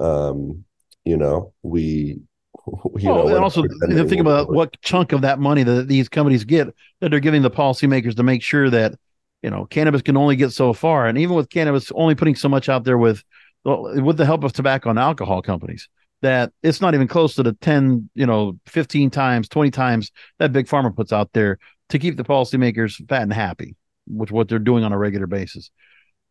um 0.00 0.64
you 1.04 1.16
know 1.16 1.52
we 1.62 2.20
you 2.96 3.08
know, 3.08 3.26
and 3.28 3.38
also 3.38 3.64
think 3.88 4.20
about 4.20 4.52
what 4.52 4.80
chunk 4.82 5.12
of 5.12 5.22
that 5.22 5.38
money 5.38 5.62
that 5.62 5.88
these 5.88 6.08
companies 6.08 6.44
get 6.44 6.68
that 7.00 7.10
they're 7.10 7.20
giving 7.20 7.42
the 7.42 7.50
policymakers 7.50 8.16
to 8.16 8.22
make 8.22 8.42
sure 8.42 8.70
that 8.70 8.94
you 9.42 9.50
know 9.50 9.66
cannabis 9.66 10.02
can 10.02 10.16
only 10.16 10.36
get 10.36 10.52
so 10.52 10.72
far, 10.72 11.06
and 11.06 11.18
even 11.18 11.36
with 11.36 11.50
cannabis 11.50 11.90
only 11.94 12.14
putting 12.14 12.34
so 12.34 12.48
much 12.48 12.68
out 12.68 12.84
there 12.84 12.98
with 12.98 13.24
with 13.64 14.16
the 14.16 14.26
help 14.26 14.44
of 14.44 14.52
tobacco 14.52 14.90
and 14.90 14.98
alcohol 14.98 15.42
companies 15.42 15.88
that 16.22 16.52
it's 16.62 16.80
not 16.80 16.94
even 16.94 17.08
close 17.08 17.34
to 17.34 17.42
the 17.42 17.52
10 17.54 18.08
you 18.14 18.26
know 18.26 18.58
15 18.66 19.10
times 19.10 19.48
20 19.48 19.70
times 19.70 20.12
that 20.38 20.52
big 20.52 20.66
pharma 20.66 20.94
puts 20.94 21.12
out 21.12 21.30
there 21.32 21.58
to 21.88 21.98
keep 21.98 22.16
the 22.16 22.24
policymakers 22.24 23.06
fat 23.08 23.22
and 23.22 23.32
happy 23.32 23.76
with 24.08 24.30
what 24.30 24.48
they're 24.48 24.58
doing 24.58 24.84
on 24.84 24.92
a 24.92 24.98
regular 24.98 25.26
basis. 25.26 25.70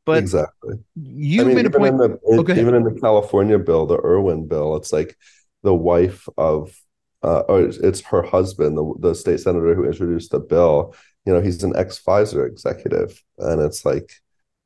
But 0.06 0.20
exactly. 0.20 0.76
You 0.96 1.42
I 1.42 1.46
mean, 1.46 1.56
made 1.56 1.66
a 1.66 1.70
point 1.70 1.94
in 1.94 1.98
the, 1.98 2.20
oh, 2.26 2.40
okay. 2.40 2.60
even 2.60 2.74
in 2.74 2.84
the 2.84 3.00
california 3.00 3.60
bill 3.60 3.86
the 3.86 3.98
irwin 3.98 4.48
bill 4.48 4.76
it's 4.76 4.92
like 4.92 5.16
the 5.64 5.74
wife 5.74 6.28
of 6.38 6.74
uh, 7.22 7.40
or 7.50 7.62
it's 7.62 8.02
her 8.02 8.22
husband, 8.22 8.78
the, 8.78 8.94
the 9.00 9.14
state 9.14 9.40
senator 9.40 9.76
who 9.76 9.86
introduced 9.86 10.32
the 10.32 10.40
bill. 10.40 10.96
You 11.26 11.34
know, 11.34 11.42
he's 11.42 11.64
an 11.64 11.76
ex 11.76 12.00
Pfizer 12.00 12.48
executive, 12.48 13.22
and 13.38 13.62
it's 13.62 13.86
like, 13.86 14.14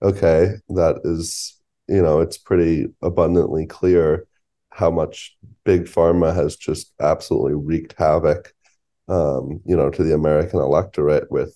okay, 0.01 0.53
that 0.69 1.01
is, 1.03 1.59
you 1.88 2.01
know, 2.01 2.21
it's 2.21 2.38
pretty 2.38 2.88
abundantly 3.01 3.65
clear 3.65 4.27
how 4.69 4.91
much 4.91 5.35
big 5.63 5.83
pharma 5.85 6.33
has 6.33 6.55
just 6.55 6.93
absolutely 7.00 7.53
wreaked 7.53 7.95
havoc, 7.97 8.53
um, 9.07 9.62
you 9.65 9.75
know, 9.75 9.89
to 9.89 10.03
the 10.03 10.13
American 10.13 10.59
electorate 10.59 11.31
with, 11.31 11.55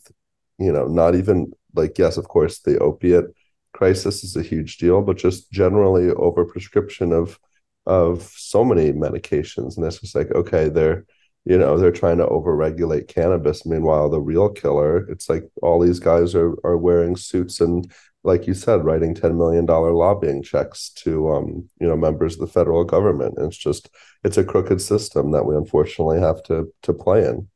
you 0.60 0.72
know, 0.72 0.86
not 0.86 1.16
even 1.16 1.52
like, 1.76 1.98
yes, 1.98 2.18
of 2.18 2.28
course, 2.28 2.60
the 2.60 2.78
opiate 2.80 3.26
crisis 3.74 4.24
is 4.24 4.36
a 4.36 4.44
huge 4.44 4.78
deal, 4.78 5.02
but 5.02 5.18
just 5.18 5.52
generally 5.52 6.08
overprescription 6.08 7.14
of 7.14 7.40
of 7.88 8.24
so 8.36 8.66
many 8.66 8.92
medications. 8.92 9.78
And 9.78 9.86
it's 9.86 10.00
just 10.00 10.14
like 10.14 10.30
okay 10.32 10.70
they're 10.70 11.06
you 11.46 11.58
know 11.58 11.78
they're 11.78 11.92
trying 11.92 12.18
to 12.18 12.28
overregulate 12.28 13.08
cannabis. 13.08 13.66
Meanwhile 13.66 14.10
the 14.10 14.22
real 14.22 14.50
killer 14.50 15.10
it's 15.10 15.30
like 15.30 15.50
all 15.64 15.80
these 15.80 16.00
guys 16.00 16.36
are 16.36 16.54
are 16.64 16.78
wearing 16.78 17.16
suits 17.16 17.62
and 17.62 17.92
like 18.24 18.46
you 18.46 18.54
said 18.54 18.84
writing 18.84 19.16
10 19.16 19.38
million 19.38 19.66
dollar 19.66 19.94
lobbying 19.94 20.44
checks 20.44 20.90
to 20.90 21.32
um 21.32 21.70
you 21.80 21.88
know 21.88 21.96
members 21.96 22.34
of 22.34 22.42
the 22.42 22.48
federal 22.48 22.84
government. 22.84 23.36
And 23.38 23.48
it's 23.48 23.58
just 23.58 23.90
it's 24.24 24.38
a 24.38 24.44
crooked 24.44 24.82
system 24.82 25.32
that 25.32 25.46
we 25.46 25.56
unfortunately 25.56 26.20
have 26.20 26.44
to 26.44 26.72
to 26.84 26.94
play 26.94 27.26
in. 27.26 27.48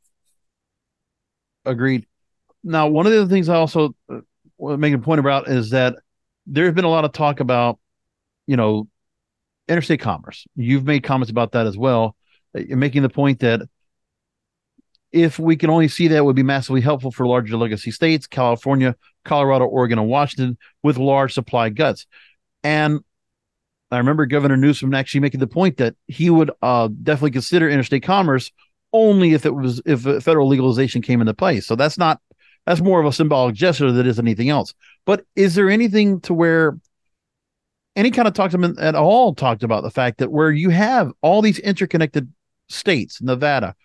Agreed. 1.66 2.08
Now 2.64 2.88
one 2.88 3.06
of 3.06 3.12
the 3.12 3.28
things 3.28 3.50
i 3.50 3.56
also 3.56 3.94
uh, 4.10 4.22
make 4.78 4.94
a 4.94 5.00
point 5.00 5.20
about 5.20 5.50
is 5.50 5.72
that 5.72 5.96
there's 6.48 6.74
been 6.74 6.86
a 6.86 6.90
lot 6.90 7.04
of 7.04 7.12
talk 7.12 7.42
about 7.42 7.80
you 8.48 8.56
know 8.56 8.88
interstate 9.68 10.00
commerce. 10.00 10.46
You've 10.56 10.86
made 10.86 11.04
comments 11.04 11.32
about 11.32 11.54
that 11.54 11.68
as 11.68 11.78
well, 11.78 12.16
You're 12.54 12.78
making 12.78 13.04
the 13.04 13.10
point 13.10 13.40
that 13.40 13.62
if 15.12 15.38
we 15.38 15.58
can 15.58 15.70
only 15.70 15.88
see 15.88 16.08
that 16.10 16.24
would 16.24 16.36
be 16.36 16.44
massively 16.44 16.82
helpful 16.82 17.12
for 17.12 17.28
larger 17.28 17.58
legacy 17.58 17.92
states, 17.92 18.28
California, 18.28 18.96
Colorado, 19.26 19.66
Oregon, 19.66 20.00
and 20.00 20.08
Washington 20.08 20.58
with 20.84 20.98
large 20.98 21.34
supply 21.34 21.70
guts. 21.70 22.06
And 22.64 23.02
I 23.92 23.98
remember 23.98 24.26
Governor 24.26 24.56
Newsom 24.56 24.94
actually 24.94 25.20
making 25.20 25.42
the 25.42 25.48
point 25.48 25.78
that 25.78 25.96
he 26.08 26.30
would 26.30 26.52
uh, 26.62 26.88
definitely 26.88 27.32
consider 27.32 27.70
interstate 27.70 28.04
commerce 28.04 28.52
only 28.94 29.34
if 29.34 29.46
it 29.46 29.54
was 29.54 29.82
if 29.86 30.02
federal 30.24 30.48
legalization 30.48 31.02
came 31.02 31.20
into 31.22 31.34
place. 31.34 31.68
So 31.68 31.76
that's 31.76 31.98
not 31.98 32.22
that's 32.66 32.82
more 32.82 33.00
of 33.00 33.06
a 33.06 33.12
symbolic 33.12 33.56
gesture 33.56 33.92
than 33.92 34.06
it 34.06 34.10
is 34.10 34.20
anything 34.20 34.50
else. 34.50 34.74
But 35.06 35.26
is 35.36 35.56
there 35.56 35.70
anything 35.70 36.22
to 36.22 36.34
where 36.34 36.78
any 37.96 38.12
kind 38.12 38.28
of 38.28 38.34
talk 38.34 38.52
to 38.52 38.58
them 38.58 38.76
at 38.80 38.96
all 38.96 39.36
talked 39.36 39.64
about 39.64 39.84
the 39.84 39.92
fact 39.92 40.20
that 40.20 40.32
where 40.32 40.52
you 40.52 40.70
have 40.70 41.12
all 41.22 41.42
these 41.42 41.60
interconnected 41.60 42.32
states, 42.70 43.22
Nevada, 43.22 43.76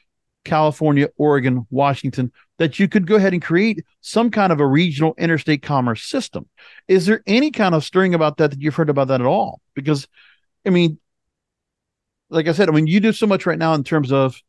California, 0.44 1.08
Oregon, 1.16 1.66
Washington, 1.70 2.32
that 2.58 2.78
you 2.78 2.88
could 2.88 3.06
go 3.06 3.16
ahead 3.16 3.32
and 3.32 3.42
create 3.42 3.84
some 4.00 4.30
kind 4.30 4.52
of 4.52 4.60
a 4.60 4.66
regional 4.66 5.14
interstate 5.18 5.62
commerce 5.62 6.04
system. 6.04 6.48
Is 6.88 7.06
there 7.06 7.22
any 7.26 7.50
kind 7.50 7.74
of 7.74 7.84
stirring 7.84 8.14
about 8.14 8.36
that 8.38 8.52
that 8.52 8.60
you've 8.60 8.76
heard 8.76 8.90
about 8.90 9.08
that 9.08 9.20
at 9.20 9.26
all? 9.26 9.60
Because, 9.74 10.06
I 10.64 10.70
mean, 10.70 10.98
like 12.30 12.48
I 12.48 12.52
said, 12.52 12.68
I 12.68 12.72
mean, 12.72 12.86
you 12.86 13.00
do 13.00 13.12
so 13.12 13.26
much 13.26 13.44
right 13.44 13.58
now 13.58 13.74
in 13.74 13.84
terms 13.84 14.12
of 14.12 14.40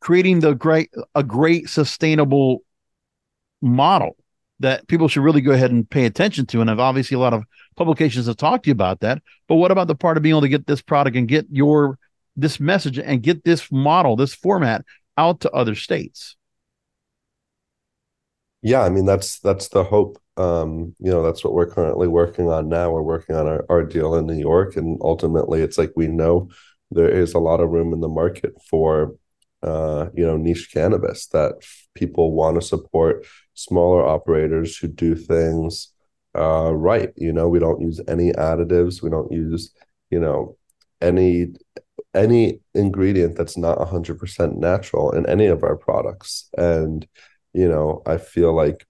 creating 0.00 0.40
the 0.40 0.54
great 0.54 0.90
a 1.14 1.22
great 1.22 1.68
sustainable 1.68 2.62
model 3.60 4.16
that 4.60 4.86
people 4.88 5.08
should 5.08 5.22
really 5.22 5.40
go 5.40 5.52
ahead 5.52 5.70
and 5.70 5.88
pay 5.88 6.04
attention 6.04 6.46
to. 6.46 6.60
And 6.60 6.70
I've 6.70 6.78
obviously 6.78 7.16
a 7.16 7.20
lot 7.20 7.34
of 7.34 7.44
publications 7.76 8.26
have 8.26 8.36
talked 8.36 8.64
to 8.64 8.68
you 8.68 8.72
about 8.72 9.00
that. 9.00 9.22
But 9.48 9.56
what 9.56 9.70
about 9.70 9.88
the 9.88 9.94
part 9.94 10.16
of 10.16 10.22
being 10.22 10.34
able 10.34 10.42
to 10.42 10.48
get 10.48 10.66
this 10.66 10.82
product 10.82 11.16
and 11.16 11.26
get 11.26 11.46
your 11.50 11.98
this 12.36 12.60
message 12.60 12.98
and 12.98 13.22
get 13.22 13.44
this 13.44 13.70
model, 13.72 14.16
this 14.16 14.34
format 14.34 14.84
out 15.16 15.40
to 15.40 15.50
other 15.50 15.74
states? 15.74 16.36
Yeah, 18.62 18.82
I 18.82 18.90
mean 18.90 19.06
that's 19.06 19.40
that's 19.40 19.68
the 19.68 19.84
hope. 19.84 20.18
Um, 20.36 20.94
you 20.98 21.10
know, 21.10 21.22
that's 21.22 21.42
what 21.42 21.52
we're 21.52 21.70
currently 21.70 22.08
working 22.08 22.48
on 22.48 22.68
now. 22.68 22.90
We're 22.90 23.02
working 23.02 23.36
on 23.36 23.46
our, 23.46 23.64
our 23.68 23.84
deal 23.84 24.14
in 24.14 24.26
New 24.26 24.38
York, 24.38 24.76
and 24.76 24.98
ultimately, 25.02 25.60
it's 25.62 25.76
like 25.78 25.92
we 25.96 26.08
know 26.08 26.48
there 26.90 27.08
is 27.10 27.34
a 27.34 27.38
lot 27.38 27.60
of 27.60 27.70
room 27.70 27.92
in 27.92 28.00
the 28.00 28.08
market 28.08 28.52
for 28.68 29.14
uh, 29.62 30.06
you 30.14 30.24
know, 30.24 30.36
niche 30.36 30.70
cannabis 30.72 31.26
that 31.28 31.52
people 31.94 32.32
want 32.32 32.56
to 32.56 32.66
support 32.66 33.26
smaller 33.54 34.04
operators 34.06 34.76
who 34.76 34.88
do 34.88 35.14
things 35.14 35.92
uh, 36.38 36.72
right. 36.72 37.10
You 37.16 37.32
know, 37.32 37.48
we 37.48 37.58
don't 37.58 37.80
use 37.80 38.00
any 38.06 38.32
additives. 38.32 39.02
We 39.02 39.10
don't 39.10 39.32
use, 39.32 39.74
you 40.10 40.20
know, 40.20 40.56
any 41.00 41.54
any 42.14 42.60
ingredient 42.74 43.36
that's 43.36 43.56
not 43.56 43.78
100% 43.78 44.56
natural 44.56 45.12
in 45.12 45.26
any 45.26 45.46
of 45.46 45.62
our 45.62 45.76
products. 45.76 46.48
And, 46.58 47.06
you 47.52 47.68
know, 47.68 48.02
I 48.04 48.18
feel 48.18 48.52
like 48.52 48.84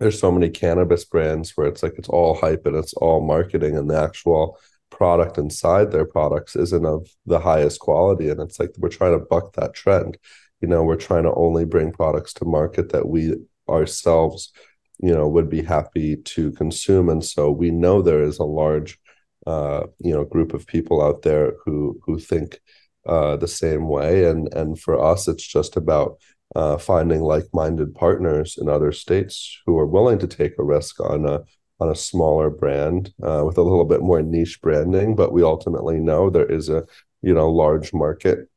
there's 0.00 0.18
so 0.18 0.32
many 0.32 0.50
cannabis 0.50 1.04
brands 1.04 1.56
where 1.56 1.68
it's 1.68 1.82
like 1.82 1.94
it's 1.98 2.08
all 2.08 2.34
hype 2.34 2.66
and 2.66 2.74
it's 2.74 2.94
all 2.94 3.20
marketing 3.20 3.76
and 3.76 3.88
the 3.88 4.00
actual 4.00 4.58
product 4.90 5.38
inside 5.38 5.92
their 5.92 6.04
products 6.06 6.56
isn't 6.56 6.84
of 6.86 7.06
the 7.26 7.38
highest 7.38 7.78
quality 7.80 8.28
and 8.28 8.40
it's 8.40 8.58
like 8.58 8.70
we're 8.78 8.88
trying 8.88 9.16
to 9.16 9.24
buck 9.24 9.52
that 9.52 9.72
trend 9.74 10.18
you 10.60 10.68
know 10.68 10.82
we're 10.82 10.96
trying 10.96 11.24
to 11.24 11.34
only 11.34 11.64
bring 11.64 11.92
products 11.92 12.32
to 12.34 12.44
market 12.44 12.92
that 12.92 13.08
we 13.08 13.34
ourselves 13.68 14.52
you 15.02 15.14
know 15.14 15.28
would 15.28 15.48
be 15.48 15.62
happy 15.62 16.16
to 16.16 16.52
consume. 16.52 17.08
And 17.08 17.24
so 17.24 17.50
we 17.50 17.70
know 17.70 18.02
there 18.02 18.22
is 18.22 18.38
a 18.38 18.44
large 18.44 18.98
uh, 19.46 19.84
you 19.98 20.12
know 20.12 20.24
group 20.24 20.54
of 20.54 20.66
people 20.66 21.02
out 21.02 21.22
there 21.22 21.54
who 21.64 22.00
who 22.04 22.18
think 22.18 22.60
uh, 23.06 23.36
the 23.36 23.48
same 23.48 23.88
way. 23.88 24.24
And 24.24 24.52
and 24.54 24.78
for 24.78 25.02
us 25.02 25.28
it's 25.28 25.46
just 25.46 25.76
about 25.76 26.18
uh, 26.56 26.76
finding 26.78 27.20
like-minded 27.20 27.94
partners 27.94 28.58
in 28.60 28.68
other 28.68 28.92
states 28.92 29.58
who 29.66 29.78
are 29.78 29.86
willing 29.86 30.18
to 30.18 30.26
take 30.26 30.58
a 30.58 30.64
risk 30.64 31.00
on 31.00 31.24
a 31.26 31.40
on 31.78 31.88
a 31.88 31.94
smaller 31.94 32.50
brand 32.50 33.14
uh, 33.22 33.42
with 33.46 33.56
a 33.56 33.62
little 33.62 33.86
bit 33.86 34.02
more 34.02 34.20
niche 34.20 34.60
branding. 34.60 35.16
But 35.16 35.32
we 35.32 35.42
ultimately 35.42 35.98
know 35.98 36.28
there 36.28 36.50
is 36.50 36.68
a 36.68 36.84
you 37.22 37.32
know 37.34 37.50
large 37.50 37.94
market 37.94 38.48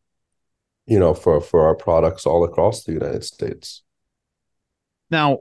you 0.86 1.00
know 1.00 1.14
for 1.14 1.40
for 1.40 1.66
our 1.66 1.76
products 1.76 2.26
all 2.26 2.44
across 2.44 2.84
the 2.84 2.92
united 2.92 3.24
states 3.24 3.84
now 5.10 5.40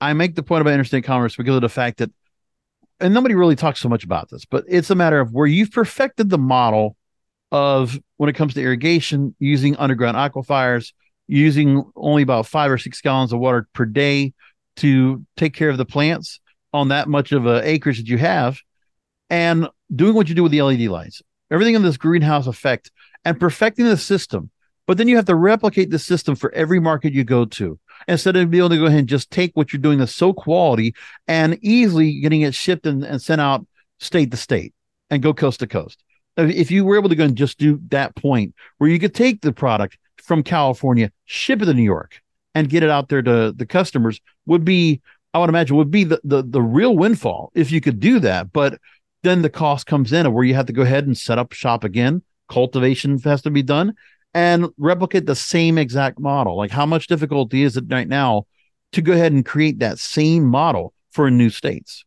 I 0.00 0.12
make 0.12 0.34
the 0.34 0.42
point 0.42 0.60
about 0.60 0.74
interstate 0.74 1.04
commerce 1.04 1.36
because 1.36 1.54
of 1.54 1.62
the 1.62 1.68
fact 1.68 1.98
that, 1.98 2.10
and 3.00 3.14
nobody 3.14 3.34
really 3.34 3.56
talks 3.56 3.80
so 3.80 3.88
much 3.88 4.04
about 4.04 4.28
this, 4.28 4.44
but 4.44 4.64
it's 4.68 4.90
a 4.90 4.94
matter 4.94 5.18
of 5.18 5.32
where 5.32 5.46
you've 5.46 5.72
perfected 5.72 6.28
the 6.28 6.38
model 6.38 6.96
of 7.50 7.98
when 8.18 8.28
it 8.28 8.34
comes 8.34 8.54
to 8.54 8.60
irrigation 8.60 9.34
using 9.38 9.76
underground 9.76 10.16
aquifers, 10.16 10.92
using 11.26 11.84
only 11.96 12.22
about 12.22 12.46
five 12.46 12.70
or 12.70 12.76
six 12.76 13.00
gallons 13.00 13.32
of 13.32 13.38
water 13.38 13.66
per 13.72 13.86
day 13.86 14.34
to 14.76 15.24
take 15.36 15.54
care 15.54 15.70
of 15.70 15.78
the 15.78 15.86
plants 15.86 16.40
on 16.72 16.88
that 16.88 17.08
much 17.08 17.32
of 17.32 17.46
a 17.46 17.66
acreage 17.66 17.98
that 17.98 18.08
you 18.08 18.18
have, 18.18 18.58
and 19.30 19.68
doing 19.94 20.14
what 20.14 20.28
you 20.28 20.34
do 20.34 20.42
with 20.42 20.52
the 20.52 20.60
LED 20.60 20.80
lights, 20.80 21.22
everything 21.50 21.74
in 21.74 21.82
this 21.82 21.96
greenhouse 21.96 22.46
effect, 22.46 22.90
and 23.24 23.40
perfecting 23.40 23.86
the 23.86 23.96
system. 23.96 24.50
But 24.86 24.98
then 24.98 25.08
you 25.08 25.16
have 25.16 25.24
to 25.26 25.34
replicate 25.34 25.90
the 25.90 25.98
system 25.98 26.36
for 26.36 26.52
every 26.52 26.78
market 26.78 27.12
you 27.12 27.24
go 27.24 27.44
to 27.46 27.78
instead 28.06 28.36
of 28.36 28.50
being 28.50 28.60
able 28.60 28.70
to 28.70 28.78
go 28.78 28.86
ahead 28.86 28.98
and 29.00 29.08
just 29.08 29.30
take 29.30 29.52
what 29.54 29.72
you're 29.72 29.80
doing 29.80 29.98
that's 29.98 30.14
so 30.14 30.32
quality 30.32 30.94
and 31.26 31.58
easily 31.62 32.20
getting 32.20 32.42
it 32.42 32.54
shipped 32.54 32.86
and, 32.86 33.02
and 33.02 33.22
sent 33.22 33.40
out 33.40 33.66
state 33.98 34.30
to 34.30 34.36
state 34.36 34.74
and 35.10 35.22
go 35.22 35.32
coast 35.32 35.60
to 35.60 35.66
coast. 35.66 36.02
If 36.36 36.70
you 36.70 36.84
were 36.84 36.98
able 36.98 37.08
to 37.08 37.14
go 37.14 37.24
and 37.24 37.36
just 37.36 37.58
do 37.58 37.80
that 37.88 38.14
point 38.16 38.54
where 38.78 38.90
you 38.90 38.98
could 38.98 39.14
take 39.14 39.40
the 39.40 39.52
product 39.52 39.96
from 40.18 40.42
California, 40.42 41.12
ship 41.24 41.62
it 41.62 41.66
to 41.66 41.74
New 41.74 41.82
York, 41.82 42.20
and 42.54 42.68
get 42.68 42.82
it 42.82 42.90
out 42.90 43.08
there 43.08 43.22
to 43.22 43.52
the 43.52 43.66
customers 43.66 44.20
would 44.46 44.64
be, 44.64 45.00
I 45.32 45.38
would 45.38 45.48
imagine, 45.48 45.76
would 45.76 45.90
be 45.90 46.04
the 46.04 46.20
the, 46.24 46.42
the 46.42 46.62
real 46.62 46.96
windfall 46.96 47.52
if 47.54 47.70
you 47.72 47.80
could 47.80 48.00
do 48.00 48.20
that. 48.20 48.52
But 48.52 48.80
then 49.22 49.42
the 49.42 49.50
cost 49.50 49.86
comes 49.86 50.12
in 50.12 50.30
where 50.32 50.44
you 50.44 50.54
have 50.54 50.66
to 50.66 50.72
go 50.72 50.82
ahead 50.82 51.06
and 51.06 51.16
set 51.16 51.38
up 51.38 51.52
shop 51.52 51.84
again. 51.84 52.22
Cultivation 52.48 53.18
has 53.20 53.42
to 53.42 53.50
be 53.50 53.62
done 53.62 53.94
and 54.34 54.68
replicate 54.76 55.26
the 55.26 55.36
same 55.36 55.78
exact 55.78 56.18
model? 56.18 56.56
Like, 56.56 56.72
how 56.72 56.84
much 56.84 57.06
difficulty 57.06 57.62
is 57.62 57.76
it 57.76 57.84
right 57.88 58.08
now 58.08 58.46
to 58.92 59.00
go 59.00 59.12
ahead 59.12 59.32
and 59.32 59.46
create 59.46 59.78
that 59.78 59.98
same 59.98 60.44
model 60.44 60.92
for 61.10 61.30
new 61.30 61.50
states? 61.50 62.04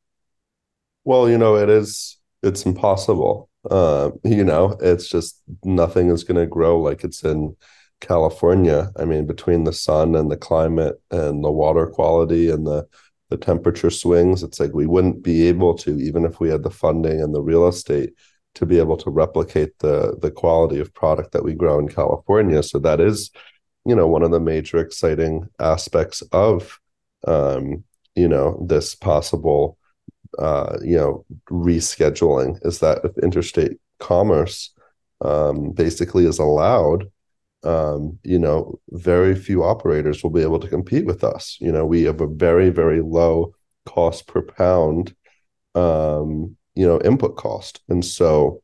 Well, 1.06 1.30
you 1.30 1.38
know, 1.38 1.56
it 1.56 1.70
is, 1.70 2.20
it's 2.44 2.66
impossible. 2.66 3.50
Uh, 3.70 4.12
you 4.24 4.44
know, 4.44 4.78
it's 4.82 5.08
just 5.08 5.42
nothing 5.64 6.10
is 6.10 6.24
going 6.24 6.40
to 6.40 6.46
grow 6.46 6.80
like 6.80 7.04
it's 7.04 7.24
in 7.24 7.56
California. 8.02 8.92
I 8.98 9.06
mean, 9.06 9.26
between 9.26 9.64
the 9.64 9.74
sun 9.74 10.16
and 10.16 10.30
the 10.30 10.38
climate 10.38 11.02
and 11.10 11.44
the 11.44 11.52
water 11.52 11.88
quality 11.88 12.50
and 12.50 12.68
the, 12.68 12.88
the 13.30 13.38
temperature 13.38 13.90
swings, 13.90 14.44
it's 14.44 14.60
like 14.60 14.74
we 14.74 14.86
wouldn't 14.86 15.24
be 15.24 15.48
able 15.48 15.76
to, 15.80 15.98
even 16.00 16.26
if 16.26 16.40
we 16.40 16.50
had 16.50 16.64
the 16.64 16.70
funding 16.70 17.22
and 17.22 17.34
the 17.34 17.42
real 17.42 17.68
estate 17.68 18.14
to 18.58 18.66
be 18.66 18.80
able 18.80 18.98
to 18.98 19.12
replicate 19.12 19.78
the 19.80 20.18
the 20.20 20.32
quality 20.32 20.80
of 20.80 20.94
product 20.94 21.32
that 21.32 21.44
we 21.44 21.54
grow 21.54 21.78
in 21.80 21.88
California. 21.88 22.64
So 22.64 22.80
that 22.80 23.00
is, 23.00 23.30
you 23.86 23.96
know, 23.96 24.08
one 24.08 24.24
of 24.24 24.32
the 24.32 24.40
major 24.40 24.80
exciting 24.80 25.48
aspects 25.60 26.24
of, 26.32 26.80
um, 27.28 27.84
you 28.16 28.28
know, 28.28 28.66
this 28.68 28.96
possible, 28.96 29.78
uh, 30.40 30.78
you 30.82 30.98
know, 30.98 31.24
rescheduling 31.52 32.58
is 32.66 32.80
that 32.80 33.02
if 33.04 33.16
interstate 33.20 33.78
commerce 34.00 34.74
um, 35.22 35.72
basically 35.72 36.26
is 36.26 36.40
allowed, 36.40 37.12
um, 37.64 38.18
you 38.24 38.40
know, 38.40 38.80
very 38.90 39.36
few 39.36 39.64
operators 39.64 40.24
will 40.24 40.32
be 40.32 40.42
able 40.42 40.60
to 40.60 40.68
compete 40.68 41.06
with 41.06 41.24
us. 41.24 41.58
You 41.62 41.72
know, 41.72 41.86
we 41.86 42.04
have 42.04 42.22
a 42.22 42.34
very 42.48 42.72
very 42.72 43.02
low 43.02 43.54
cost 43.86 44.26
per 44.26 44.42
pound 44.42 45.16
um, 45.76 46.57
you 46.78 46.88
know 46.88 47.02
input 47.02 47.36
cost. 47.36 47.82
And 47.90 48.04
so 48.04 48.62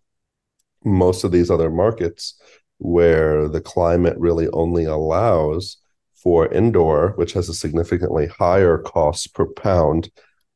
most 0.86 1.24
of 1.24 1.32
these 1.32 1.50
other 1.50 1.70
markets 1.70 2.40
where 2.78 3.48
the 3.48 3.62
climate 3.62 4.18
really 4.18 4.48
only 4.50 4.86
allows 4.86 5.78
for 6.14 6.52
indoor 6.54 7.14
which 7.16 7.34
has 7.34 7.50
a 7.50 7.54
significantly 7.54 8.28
higher 8.28 8.78
cost 8.78 9.34
per 9.34 9.46
pound 9.46 10.10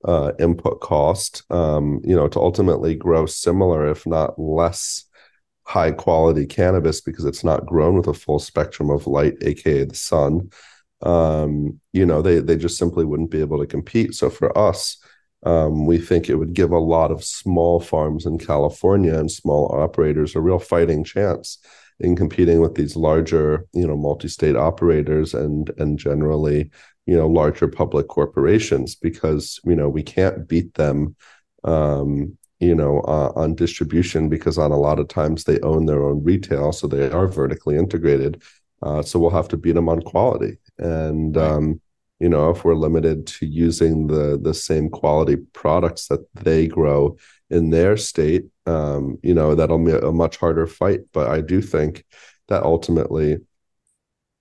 uh, 0.05 0.31
input 0.39 0.79
cost 0.81 1.43
um, 1.49 2.01
you 2.03 2.15
know 2.15 2.27
to 2.27 2.39
ultimately 2.39 2.95
grow 2.95 3.25
similar 3.25 3.89
if 3.89 4.05
not 4.05 4.37
less 4.37 5.05
high 5.63 5.91
quality 5.91 6.45
cannabis 6.45 6.99
because 7.01 7.25
it's 7.25 7.43
not 7.43 7.65
grown 7.65 7.95
with 7.95 8.07
a 8.07 8.13
full 8.13 8.39
spectrum 8.39 8.89
of 8.89 9.07
light 9.07 9.35
aka 9.41 9.85
the 9.85 9.95
sun 9.95 10.49
um, 11.01 11.79
you 11.93 12.05
know 12.05 12.21
they 12.21 12.39
they 12.39 12.55
just 12.55 12.77
simply 12.77 13.05
wouldn't 13.05 13.31
be 13.31 13.41
able 13.41 13.59
to 13.59 13.67
compete. 13.67 14.15
So 14.15 14.29
for 14.29 14.57
us 14.57 14.97
um, 15.43 15.85
we 15.85 15.97
think 15.97 16.29
it 16.29 16.35
would 16.35 16.53
give 16.53 16.71
a 16.71 16.79
lot 16.79 17.11
of 17.11 17.23
small 17.23 17.79
farms 17.79 18.25
in 18.25 18.37
California 18.37 19.17
and 19.17 19.31
small 19.31 19.71
operators 19.73 20.35
a 20.35 20.41
real 20.41 20.59
fighting 20.59 21.03
chance 21.03 21.59
in 21.99 22.15
competing 22.15 22.59
with 22.59 22.75
these 22.75 22.95
larger, 22.95 23.65
you 23.73 23.85
know, 23.85 23.95
multi-state 23.95 24.55
operators 24.55 25.33
and 25.33 25.71
and 25.77 25.99
generally, 25.99 26.69
you 27.05 27.15
know, 27.15 27.27
larger 27.27 27.67
public 27.67 28.07
corporations 28.07 28.95
because 28.95 29.59
you 29.63 29.75
know 29.75 29.89
we 29.89 30.03
can't 30.03 30.47
beat 30.47 30.73
them, 30.73 31.15
um, 31.63 32.35
you 32.59 32.73
know, 32.73 32.99
uh, 33.01 33.31
on 33.35 33.55
distribution 33.55 34.29
because 34.29 34.57
on 34.57 34.71
a 34.71 34.77
lot 34.77 34.99
of 34.99 35.07
times 35.07 35.43
they 35.43 35.59
own 35.61 35.85
their 35.85 36.03
own 36.03 36.23
retail, 36.23 36.71
so 36.71 36.87
they 36.87 37.09
are 37.11 37.27
vertically 37.27 37.77
integrated. 37.77 38.41
Uh, 38.83 39.01
so 39.01 39.17
we'll 39.17 39.29
have 39.31 39.47
to 39.47 39.57
beat 39.57 39.73
them 39.73 39.89
on 39.89 40.01
quality 40.01 40.57
and. 40.79 41.37
Um, 41.37 41.79
you 42.19 42.29
know 42.29 42.49
if 42.49 42.63
we're 42.63 42.75
limited 42.75 43.27
to 43.27 43.45
using 43.45 44.07
the 44.07 44.39
the 44.41 44.53
same 44.53 44.89
quality 44.89 45.35
products 45.53 46.07
that 46.07 46.21
they 46.33 46.67
grow 46.67 47.17
in 47.49 47.69
their 47.69 47.97
state 47.97 48.45
Um, 48.65 49.17
you 49.23 49.33
know, 49.33 49.55
that'll 49.55 49.83
be 49.83 49.93
a 49.93 50.11
much 50.11 50.35
harder 50.37 50.67
fight, 50.67 51.01
but 51.13 51.27
I 51.29 51.39
do 51.41 51.61
think 51.61 52.03
that 52.49 52.63
ultimately, 52.63 53.39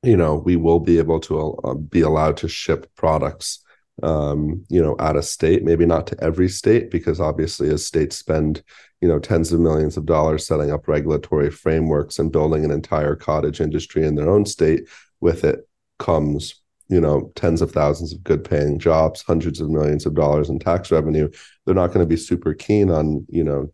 you 0.02 0.16
know, 0.16 0.34
we 0.44 0.56
will 0.56 0.80
be 0.80 0.98
able 0.98 1.20
to 1.20 1.54
uh, 1.64 1.74
be 1.74 2.00
allowed 2.00 2.36
to 2.38 2.48
ship 2.48 2.90
products 2.96 3.62
um, 4.02 4.64
you 4.68 4.82
know, 4.82 4.94
out 4.98 5.16
of 5.16 5.24
state, 5.24 5.64
maybe 5.64 5.86
not 5.86 6.06
to 6.08 6.16
every 6.22 6.48
state, 6.48 6.90
because 6.90 7.18
obviously 7.20 7.70
as 7.70 7.86
states 7.86 8.16
spend, 8.16 8.62
you 9.00 9.08
know, 9.08 9.18
tens 9.18 9.52
of 9.52 9.60
millions 9.60 9.96
of 9.96 10.04
dollars 10.04 10.46
setting 10.46 10.70
up 10.70 10.86
regulatory 10.88 11.50
frameworks 11.50 12.18
and 12.18 12.32
building 12.32 12.64
an 12.64 12.70
entire 12.70 13.16
cottage 13.16 13.60
industry 13.60 14.04
in 14.04 14.14
their 14.14 14.28
own 14.28 14.44
state, 14.44 14.88
with 15.20 15.44
it 15.44 15.66
comes, 15.98 16.60
you 16.88 17.00
know, 17.00 17.32
tens 17.34 17.62
of 17.62 17.72
thousands 17.72 18.12
of 18.12 18.22
good 18.22 18.44
paying 18.44 18.78
jobs, 18.78 19.22
hundreds 19.22 19.60
of 19.60 19.70
millions 19.70 20.06
of 20.06 20.14
dollars 20.14 20.48
in 20.48 20.58
tax 20.58 20.90
revenue. 20.90 21.28
They're 21.64 21.74
not 21.74 21.88
going 21.88 22.00
to 22.00 22.08
be 22.08 22.16
super 22.16 22.54
keen 22.54 22.90
on, 22.90 23.26
you 23.28 23.42
know, 23.42 23.72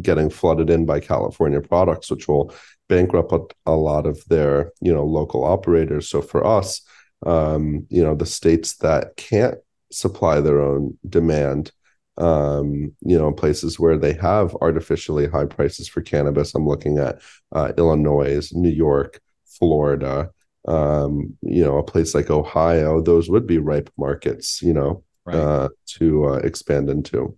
getting 0.00 0.30
flooded 0.30 0.70
in 0.70 0.86
by 0.86 1.00
California 1.00 1.60
products, 1.60 2.10
which 2.10 2.28
will 2.28 2.54
bankrupt 2.88 3.54
a, 3.66 3.72
lot 3.72 4.06
of 4.06 4.22
their, 4.28 4.72
you 4.80 4.92
know, 4.92 5.04
local 5.04 5.44
operators. 5.44 6.08
So 6.08 6.22
for 6.22 6.46
us, 6.46 6.82
um, 7.24 7.86
you 7.88 8.02
know, 8.02 8.14
the 8.14 8.26
states 8.26 8.76
that 8.78 9.16
can't 9.16 9.58
supply 9.90 10.40
their 10.40 10.60
own 10.60 10.96
demand, 11.08 11.72
um, 12.18 12.94
you 13.00 13.18
know, 13.18 13.32
places 13.32 13.78
where 13.80 13.98
they 13.98 14.12
have 14.14 14.56
artificially 14.60 15.26
high 15.26 15.46
prices 15.46 15.88
for 15.88 16.00
cannabis. 16.00 16.54
I'm 16.54 16.66
looking 16.66 16.98
at 16.98 17.20
uh, 17.52 17.72
Illinois, 17.76 18.48
New 18.52 18.70
York, 18.70 19.20
Florida, 19.46 20.30
um, 20.66 21.36
you 21.42 21.64
know, 21.64 21.78
a 21.78 21.82
place 21.82 22.14
like 22.14 22.30
Ohio. 22.30 23.00
Those 23.00 23.28
would 23.28 23.46
be 23.46 23.58
ripe 23.58 23.90
markets, 23.96 24.62
you 24.62 24.72
know, 24.72 25.04
right. 25.24 25.36
uh, 25.36 25.68
to 25.98 26.26
uh, 26.26 26.36
expand 26.38 26.90
into. 26.90 27.36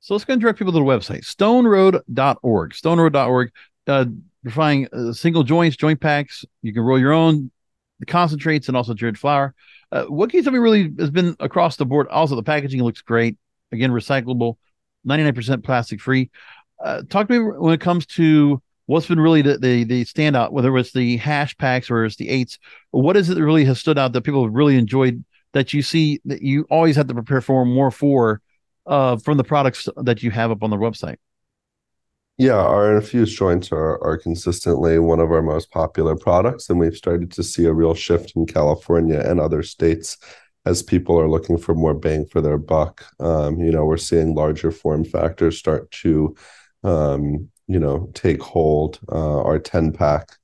So 0.00 0.14
let's 0.14 0.24
go 0.24 0.34
and 0.34 0.42
direct 0.42 0.58
people 0.58 0.72
to 0.72 0.78
the 0.78 0.84
website, 0.84 1.24
stoneroad.org. 1.24 2.74
Stoneroad.org. 2.74 3.50
Uh, 3.86 4.04
you're 4.42 4.52
finding 4.52 4.88
uh, 4.92 5.12
single 5.12 5.42
joints, 5.42 5.76
joint 5.76 6.00
packs. 6.00 6.44
You 6.60 6.74
can 6.74 6.82
roll 6.82 6.98
your 6.98 7.12
own 7.12 7.50
the 8.00 8.06
concentrates 8.06 8.68
and 8.68 8.76
also 8.76 8.94
cured 8.94 9.18
flower. 9.18 9.54
Uh, 9.90 10.04
what 10.04 10.30
can 10.30 10.38
you 10.38 10.42
tell 10.42 10.52
me 10.52 10.58
really 10.58 10.92
has 10.98 11.10
been 11.10 11.36
across 11.40 11.76
the 11.76 11.86
board? 11.86 12.08
Also, 12.08 12.36
the 12.36 12.42
packaging 12.42 12.82
looks 12.82 13.00
great. 13.00 13.36
Again, 13.72 13.90
recyclable, 13.90 14.56
99% 15.06 15.64
plastic 15.64 16.00
free. 16.00 16.30
Uh, 16.82 17.02
talk 17.08 17.28
to 17.28 17.32
me 17.32 17.38
when 17.58 17.72
it 17.72 17.80
comes 17.80 18.04
to 18.06 18.60
what's 18.86 19.06
been 19.06 19.20
really 19.20 19.42
the, 19.42 19.58
the, 19.58 19.84
the 19.84 20.04
standout, 20.04 20.52
whether 20.52 20.76
it's 20.76 20.92
the 20.92 21.16
hash 21.16 21.56
packs 21.56 21.90
or 21.90 22.04
it's 22.04 22.16
the 22.16 22.28
eights. 22.28 22.58
What 22.90 23.16
is 23.16 23.30
it 23.30 23.34
that 23.34 23.44
really 23.44 23.64
has 23.64 23.80
stood 23.80 23.98
out 23.98 24.12
that 24.12 24.22
people 24.22 24.44
have 24.44 24.54
really 24.54 24.76
enjoyed 24.76 25.24
that 25.52 25.72
you 25.72 25.82
see 25.82 26.20
that 26.24 26.42
you 26.42 26.66
always 26.70 26.96
have 26.96 27.06
to 27.06 27.14
prepare 27.14 27.40
for 27.40 27.64
more 27.64 27.90
for 27.90 28.40
uh, 28.86 29.16
from 29.16 29.36
the 29.38 29.44
products 29.44 29.88
that 29.96 30.22
you 30.22 30.30
have 30.30 30.50
up 30.50 30.62
on 30.62 30.70
the 30.70 30.76
website? 30.76 31.16
Yeah, 32.36 32.56
our 32.56 32.96
infused 32.96 33.38
joints 33.38 33.70
are 33.70 34.02
are 34.02 34.18
consistently 34.18 34.98
one 34.98 35.20
of 35.20 35.30
our 35.30 35.42
most 35.42 35.70
popular 35.70 36.16
products, 36.16 36.68
and 36.68 36.80
we've 36.80 36.96
started 36.96 37.30
to 37.32 37.44
see 37.44 37.64
a 37.66 37.72
real 37.72 37.94
shift 37.94 38.32
in 38.34 38.44
California 38.44 39.20
and 39.20 39.38
other 39.38 39.62
states 39.62 40.18
as 40.66 40.82
people 40.82 41.20
are 41.20 41.28
looking 41.28 41.58
for 41.58 41.74
more 41.74 41.94
bang 41.94 42.26
for 42.26 42.40
their 42.40 42.58
buck. 42.58 43.04
Um, 43.20 43.60
you 43.60 43.70
know, 43.70 43.84
we're 43.84 43.96
seeing 43.98 44.34
larger 44.34 44.70
form 44.70 45.04
factors 45.04 45.58
start 45.58 45.90
to, 45.90 46.34
um, 46.82 47.50
you 47.66 47.78
know, 47.78 48.10
take 48.14 48.42
hold. 48.42 48.98
Uh, 49.10 49.42
our 49.42 49.58
ten 49.58 49.92
pack 49.92 50.36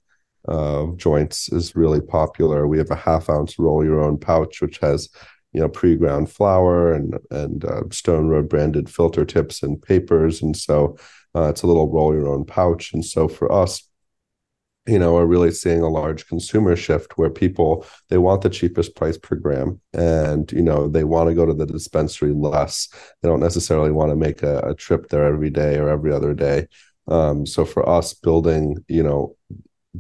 of 0.47 0.97
joints 0.97 1.53
is 1.53 1.77
really 1.77 2.01
popular. 2.01 2.67
We 2.67 2.79
have 2.79 2.91
a 2.91 2.97
half 2.97 3.29
ounce 3.29 3.59
roll 3.59 3.85
your 3.85 4.03
own 4.03 4.19
pouch, 4.19 4.61
which 4.61 4.79
has 4.79 5.09
you 5.53 5.61
know 5.61 5.69
pre-ground 5.69 6.31
flower 6.31 6.93
and 6.93 7.19
and 7.31 7.65
uh, 7.65 7.83
Stone 7.91 8.29
Road 8.29 8.49
branded 8.49 8.89
filter 8.89 9.25
tips 9.25 9.63
and 9.63 9.81
papers, 9.81 10.43
and 10.43 10.57
so 10.57 10.97
uh, 11.35 11.49
it's 11.49 11.63
a 11.63 11.67
little 11.67 11.91
roll 11.91 12.15
your 12.15 12.29
own 12.29 12.45
pouch. 12.45 12.93
And 12.93 13.05
so 13.05 13.29
for 13.29 13.53
us, 13.53 13.89
you 14.87 14.99
know, 14.99 15.15
we're 15.15 15.27
really 15.27 15.53
seeing 15.53 15.83
a 15.83 15.89
large 15.89 16.27
consumer 16.27 16.75
shift 16.75 17.19
where 17.19 17.31
people 17.31 17.85
they 18.09 18.19
want 18.19 18.43
the 18.43 18.51
cheapest 18.51 18.97
price 18.97 19.19
per 19.19 19.37
gram, 19.37 19.81
and 19.93 20.51
you 20.53 20.63
know 20.63 20.89
they 20.89 21.05
want 21.05 21.29
to 21.29 21.35
go 21.35 21.45
to 21.47 21.55
the 21.55 21.67
dispensary 21.67 22.33
less. 22.33 22.89
They 23.23 23.29
don't 23.29 23.41
necessarily 23.41 23.93
want 23.93 24.11
to 24.11 24.17
make 24.17 24.43
a, 24.43 24.61
a 24.61 24.75
trip 24.75 25.09
there 25.09 25.27
every 25.27 25.51
day 25.51 25.77
or 25.79 25.89
every 25.89 26.13
other 26.13 26.35
day. 26.35 26.67
Um, 27.11 27.45
so 27.45 27.65
for 27.65 27.89
us, 27.89 28.15
building 28.15 28.85
you 28.89 29.03
know 29.03 29.37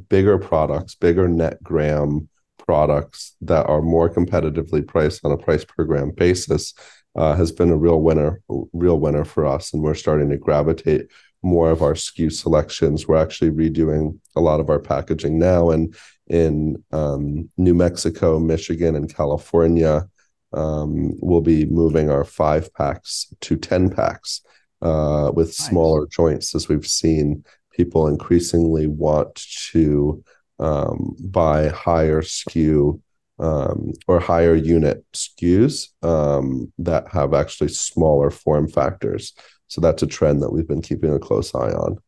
bigger 0.09 0.39
products, 0.39 0.95
bigger 0.95 1.29
net 1.29 1.63
gram 1.63 2.29
products 2.59 3.35
that 3.41 3.67
are 3.67 3.83
more 3.83 4.09
competitively 4.09 4.87
priced 4.87 5.25
on 5.25 5.33
a 5.33 5.37
price 5.37 5.65
per 5.65 5.85
gram 5.85 6.11
basis 6.11 6.73
uh, 7.17 7.35
has 7.35 7.51
been 7.51 7.71
a 7.71 7.77
real 7.77 8.01
winner, 8.01 8.41
real 8.73 8.99
winner 8.99 9.25
for 9.25 9.47
us, 9.47 9.73
and 9.73 9.83
we're 9.83 9.95
starting 9.95 10.31
to 10.31 10.37
gravitate 10.37 11.09
more 11.43 11.71
of 11.71 11.83
our 11.83 11.95
SKU 11.95 12.31
selections. 12.31 13.09
We're 13.09 13.17
actually 13.17 13.51
redoing 13.51 14.19
a 14.37 14.41
lot 14.41 14.61
of 14.61 14.71
our 14.71 14.79
packaging 14.79 15.39
now, 15.39 15.71
and 15.71 15.95
in 16.29 16.83
um, 16.93 17.51
New 17.57 17.75
Mexico, 17.75 18.39
Michigan, 18.39 18.95
and 18.95 19.13
California, 19.13 20.09
um, 20.53 21.19
we'll 21.21 21.41
be 21.41 21.65
moving 21.65 22.09
our 22.09 22.25
five 22.25 22.73
packs 22.75 23.33
to 23.41 23.57
ten 23.57 23.91
packs 23.91 24.43
uh, 24.83 25.31
with 25.35 25.49
nice. 25.49 25.57
smaller 25.57 26.07
joints, 26.07 26.55
as 26.55 26.69
we've 26.69 26.87
seen 26.87 27.45
people 27.73 28.09
increasingly 28.09 28.87
want 28.87 29.35
to 29.73 30.23
um, 30.59 31.17
buy 31.21 31.69
higher 31.69 32.23
SKU 32.23 33.01
um, 33.39 33.93
or 34.07 34.21
higher 34.21 34.55
unit 34.55 35.05
SKUs 35.15 35.89
um, 36.05 36.73
that 36.79 37.09
have 37.09 37.33
actually 37.33 37.69
smaller 37.69 38.31
form 38.31 38.69
factors. 38.69 39.33
So 39.69 39.81
that's 39.81 40.03
a 40.03 40.07
trend 40.07 40.43
that 40.43 40.51
we've 40.51 40.69
been 40.69 40.83
keeping 40.83 41.13
a 41.15 41.19
close 41.19 41.55
eye 41.55 41.71
on. 41.71 41.99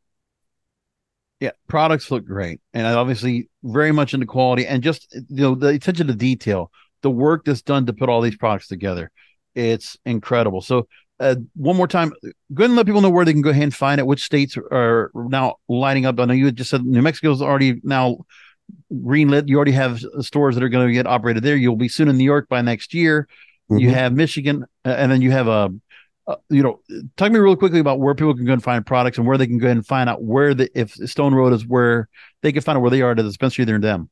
Yeah, 1.40 1.52
products 1.66 2.10
look 2.10 2.24
great, 2.24 2.60
and 2.72 2.86
obviously 2.86 3.48
very 3.64 3.90
much 3.90 4.14
into 4.14 4.26
quality 4.26 4.64
and 4.64 4.80
just 4.82 5.12
you 5.12 5.42
know 5.42 5.54
the 5.56 5.68
attention 5.68 6.06
to 6.06 6.14
detail, 6.14 6.70
the 7.00 7.10
work 7.10 7.44
that's 7.44 7.62
done 7.62 7.86
to 7.86 7.92
put 7.92 8.08
all 8.08 8.20
these 8.20 8.36
products 8.36 8.68
together. 8.68 9.10
It's 9.54 9.96
incredible. 10.04 10.60
So 10.60 10.86
uh, 11.22 11.36
one 11.54 11.76
more 11.76 11.86
time, 11.86 12.12
go 12.52 12.62
ahead 12.62 12.70
and 12.70 12.76
let 12.76 12.86
people 12.86 13.00
know 13.00 13.10
where 13.10 13.24
they 13.24 13.32
can 13.32 13.42
go 13.42 13.50
ahead 13.50 13.62
and 13.62 13.74
find 13.74 14.00
it. 14.00 14.06
Which 14.06 14.24
states 14.24 14.56
are 14.56 15.10
now 15.14 15.56
lining 15.68 16.04
up? 16.04 16.18
I 16.18 16.24
know 16.24 16.34
you 16.34 16.50
just 16.50 16.70
said 16.70 16.84
New 16.84 17.00
Mexico 17.00 17.30
is 17.30 17.40
already 17.40 17.80
now 17.84 18.26
greenlit. 18.92 19.48
You 19.48 19.56
already 19.56 19.72
have 19.72 20.02
stores 20.20 20.56
that 20.56 20.64
are 20.64 20.68
going 20.68 20.88
to 20.88 20.92
get 20.92 21.06
operated 21.06 21.42
there. 21.42 21.56
You'll 21.56 21.76
be 21.76 21.88
soon 21.88 22.08
in 22.08 22.18
New 22.18 22.24
York 22.24 22.48
by 22.48 22.60
next 22.60 22.92
year. 22.92 23.28
Mm-hmm. 23.70 23.78
You 23.78 23.90
have 23.90 24.12
Michigan, 24.12 24.64
uh, 24.84 24.88
and 24.88 25.10
then 25.10 25.22
you 25.22 25.30
have 25.30 25.46
a, 25.46 25.72
uh, 26.26 26.36
you 26.50 26.62
know, 26.62 26.80
talk 27.16 27.28
to 27.28 27.30
me 27.30 27.38
real 27.38 27.56
quickly 27.56 27.78
about 27.78 28.00
where 28.00 28.14
people 28.14 28.34
can 28.34 28.44
go 28.44 28.52
and 28.52 28.62
find 28.62 28.84
products 28.84 29.18
and 29.18 29.26
where 29.26 29.38
they 29.38 29.46
can 29.46 29.58
go 29.58 29.68
and 29.68 29.86
find 29.86 30.10
out 30.10 30.22
where 30.22 30.54
the 30.54 30.68
if 30.78 30.92
Stone 30.92 31.34
Road 31.34 31.52
is 31.52 31.64
where 31.64 32.08
they 32.42 32.52
can 32.52 32.62
find 32.62 32.76
out 32.76 32.82
where 32.82 32.90
they 32.90 33.02
are 33.02 33.14
to 33.14 33.22
the 33.22 33.28
dispensary 33.28 33.64
there 33.64 33.76
in 33.76 33.80
them. 33.80 34.10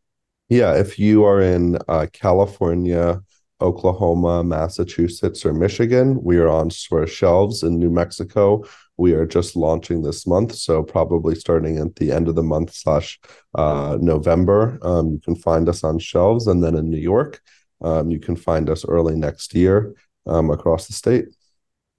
Yeah, 0.49 0.75
if 0.75 0.99
you 0.99 1.25
are 1.25 1.40
in 1.40 1.79
uh, 1.88 2.07
California, 2.12 3.23
Oklahoma, 3.61 4.42
Massachusetts, 4.44 5.44
or 5.44 5.53
Michigan, 5.53 6.23
we 6.23 6.38
are 6.38 6.49
on 6.49 6.70
store 6.70 7.07
shelves 7.07 7.62
in 7.62 7.79
New 7.79 7.90
Mexico. 7.90 8.64
We 8.96 9.12
are 9.12 9.27
just 9.27 9.57
launching 9.57 10.03
this 10.03 10.27
month 10.27 10.55
so 10.55 10.83
probably 10.83 11.35
starting 11.35 11.79
at 11.79 11.96
the 11.96 12.12
end 12.12 12.29
of 12.29 12.35
the 12.35 12.42
month 12.42 12.75
slash 12.75 13.18
uh, 13.55 13.96
november. 14.01 14.79
Um, 14.83 15.12
you 15.12 15.20
can 15.20 15.37
find 15.37 15.68
us 15.68 15.83
on 15.85 15.99
shelves. 15.99 16.46
And 16.46 16.62
then 16.62 16.75
in 16.75 16.90
new 16.90 16.99
york 16.99 17.40
um, 17.83 18.11
you 18.11 18.18
can 18.18 18.37
find 18.37 18.68
us 18.68 18.85
early 18.85 19.16
next 19.16 19.55
year 19.55 19.94
um, 20.27 20.51
across 20.51 20.87
the 20.87 20.92
state. 20.92 21.27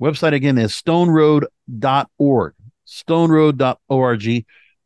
Website 0.02 0.34
again 0.34 0.58
is 0.58 0.74
stoneroad.org 0.74 2.54
stoneroad.org 2.88 4.46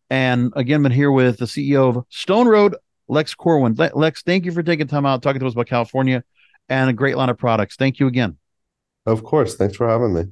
and 0.09 0.53
again 0.55 0.83
been 0.83 0.91
here 0.91 1.11
with 1.11 1.38
the 1.38 1.45
ceo 1.45 1.97
of 1.97 2.05
stone 2.09 2.47
road 2.47 2.75
lex 3.07 3.33
corwin. 3.33 3.73
Lex 3.73 4.21
thank 4.21 4.45
you 4.45 4.51
for 4.51 4.61
taking 4.61 4.85
time 4.85 5.05
out 5.05 5.23
talking 5.23 5.39
to 5.39 5.47
us 5.47 5.53
about 5.53 5.65
california 5.65 6.23
and 6.69 6.89
a 6.89 6.93
great 6.93 7.17
line 7.17 7.30
of 7.30 7.38
products 7.38 7.75
thank 7.75 7.99
you 7.99 8.08
again 8.08 8.38
of 9.06 9.23
course 9.23 9.56
thanks 9.56 9.75
for 9.75 9.88
having 9.88 10.13
me 10.13 10.25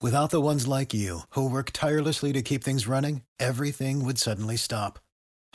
Without 0.00 0.30
the 0.30 0.40
ones 0.40 0.68
like 0.68 0.94
you, 0.94 1.22
who 1.30 1.50
work 1.50 1.72
tirelessly 1.72 2.32
to 2.32 2.40
keep 2.40 2.62
things 2.62 2.86
running, 2.86 3.22
everything 3.40 4.04
would 4.04 4.16
suddenly 4.16 4.56
stop. 4.56 5.00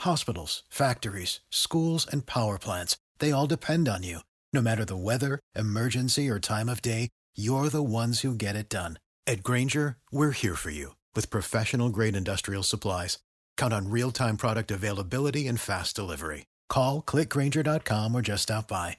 Hospitals, 0.00 0.64
factories, 0.68 1.40
schools, 1.48 2.06
and 2.06 2.26
power 2.26 2.58
plants, 2.58 2.98
they 3.20 3.32
all 3.32 3.46
depend 3.46 3.88
on 3.88 4.02
you. 4.02 4.18
No 4.52 4.60
matter 4.60 4.84
the 4.84 4.98
weather, 4.98 5.40
emergency, 5.56 6.28
or 6.28 6.38
time 6.38 6.68
of 6.68 6.82
day, 6.82 7.08
you're 7.34 7.70
the 7.70 7.82
ones 7.82 8.20
who 8.20 8.34
get 8.34 8.54
it 8.54 8.68
done. 8.68 8.98
At 9.26 9.42
Grainger, 9.42 9.96
we're 10.12 10.32
here 10.32 10.56
for 10.56 10.70
you 10.70 10.94
with 11.14 11.30
professional 11.30 11.88
grade 11.88 12.14
industrial 12.16 12.62
supplies. 12.62 13.20
Count 13.56 13.72
on 13.72 13.88
real 13.88 14.10
time 14.10 14.36
product 14.36 14.70
availability 14.70 15.48
and 15.48 15.58
fast 15.58 15.96
delivery. 15.96 16.44
Call 16.68 17.00
clickgrainger.com 17.00 18.14
or 18.14 18.20
just 18.20 18.42
stop 18.42 18.68
by. 18.68 18.98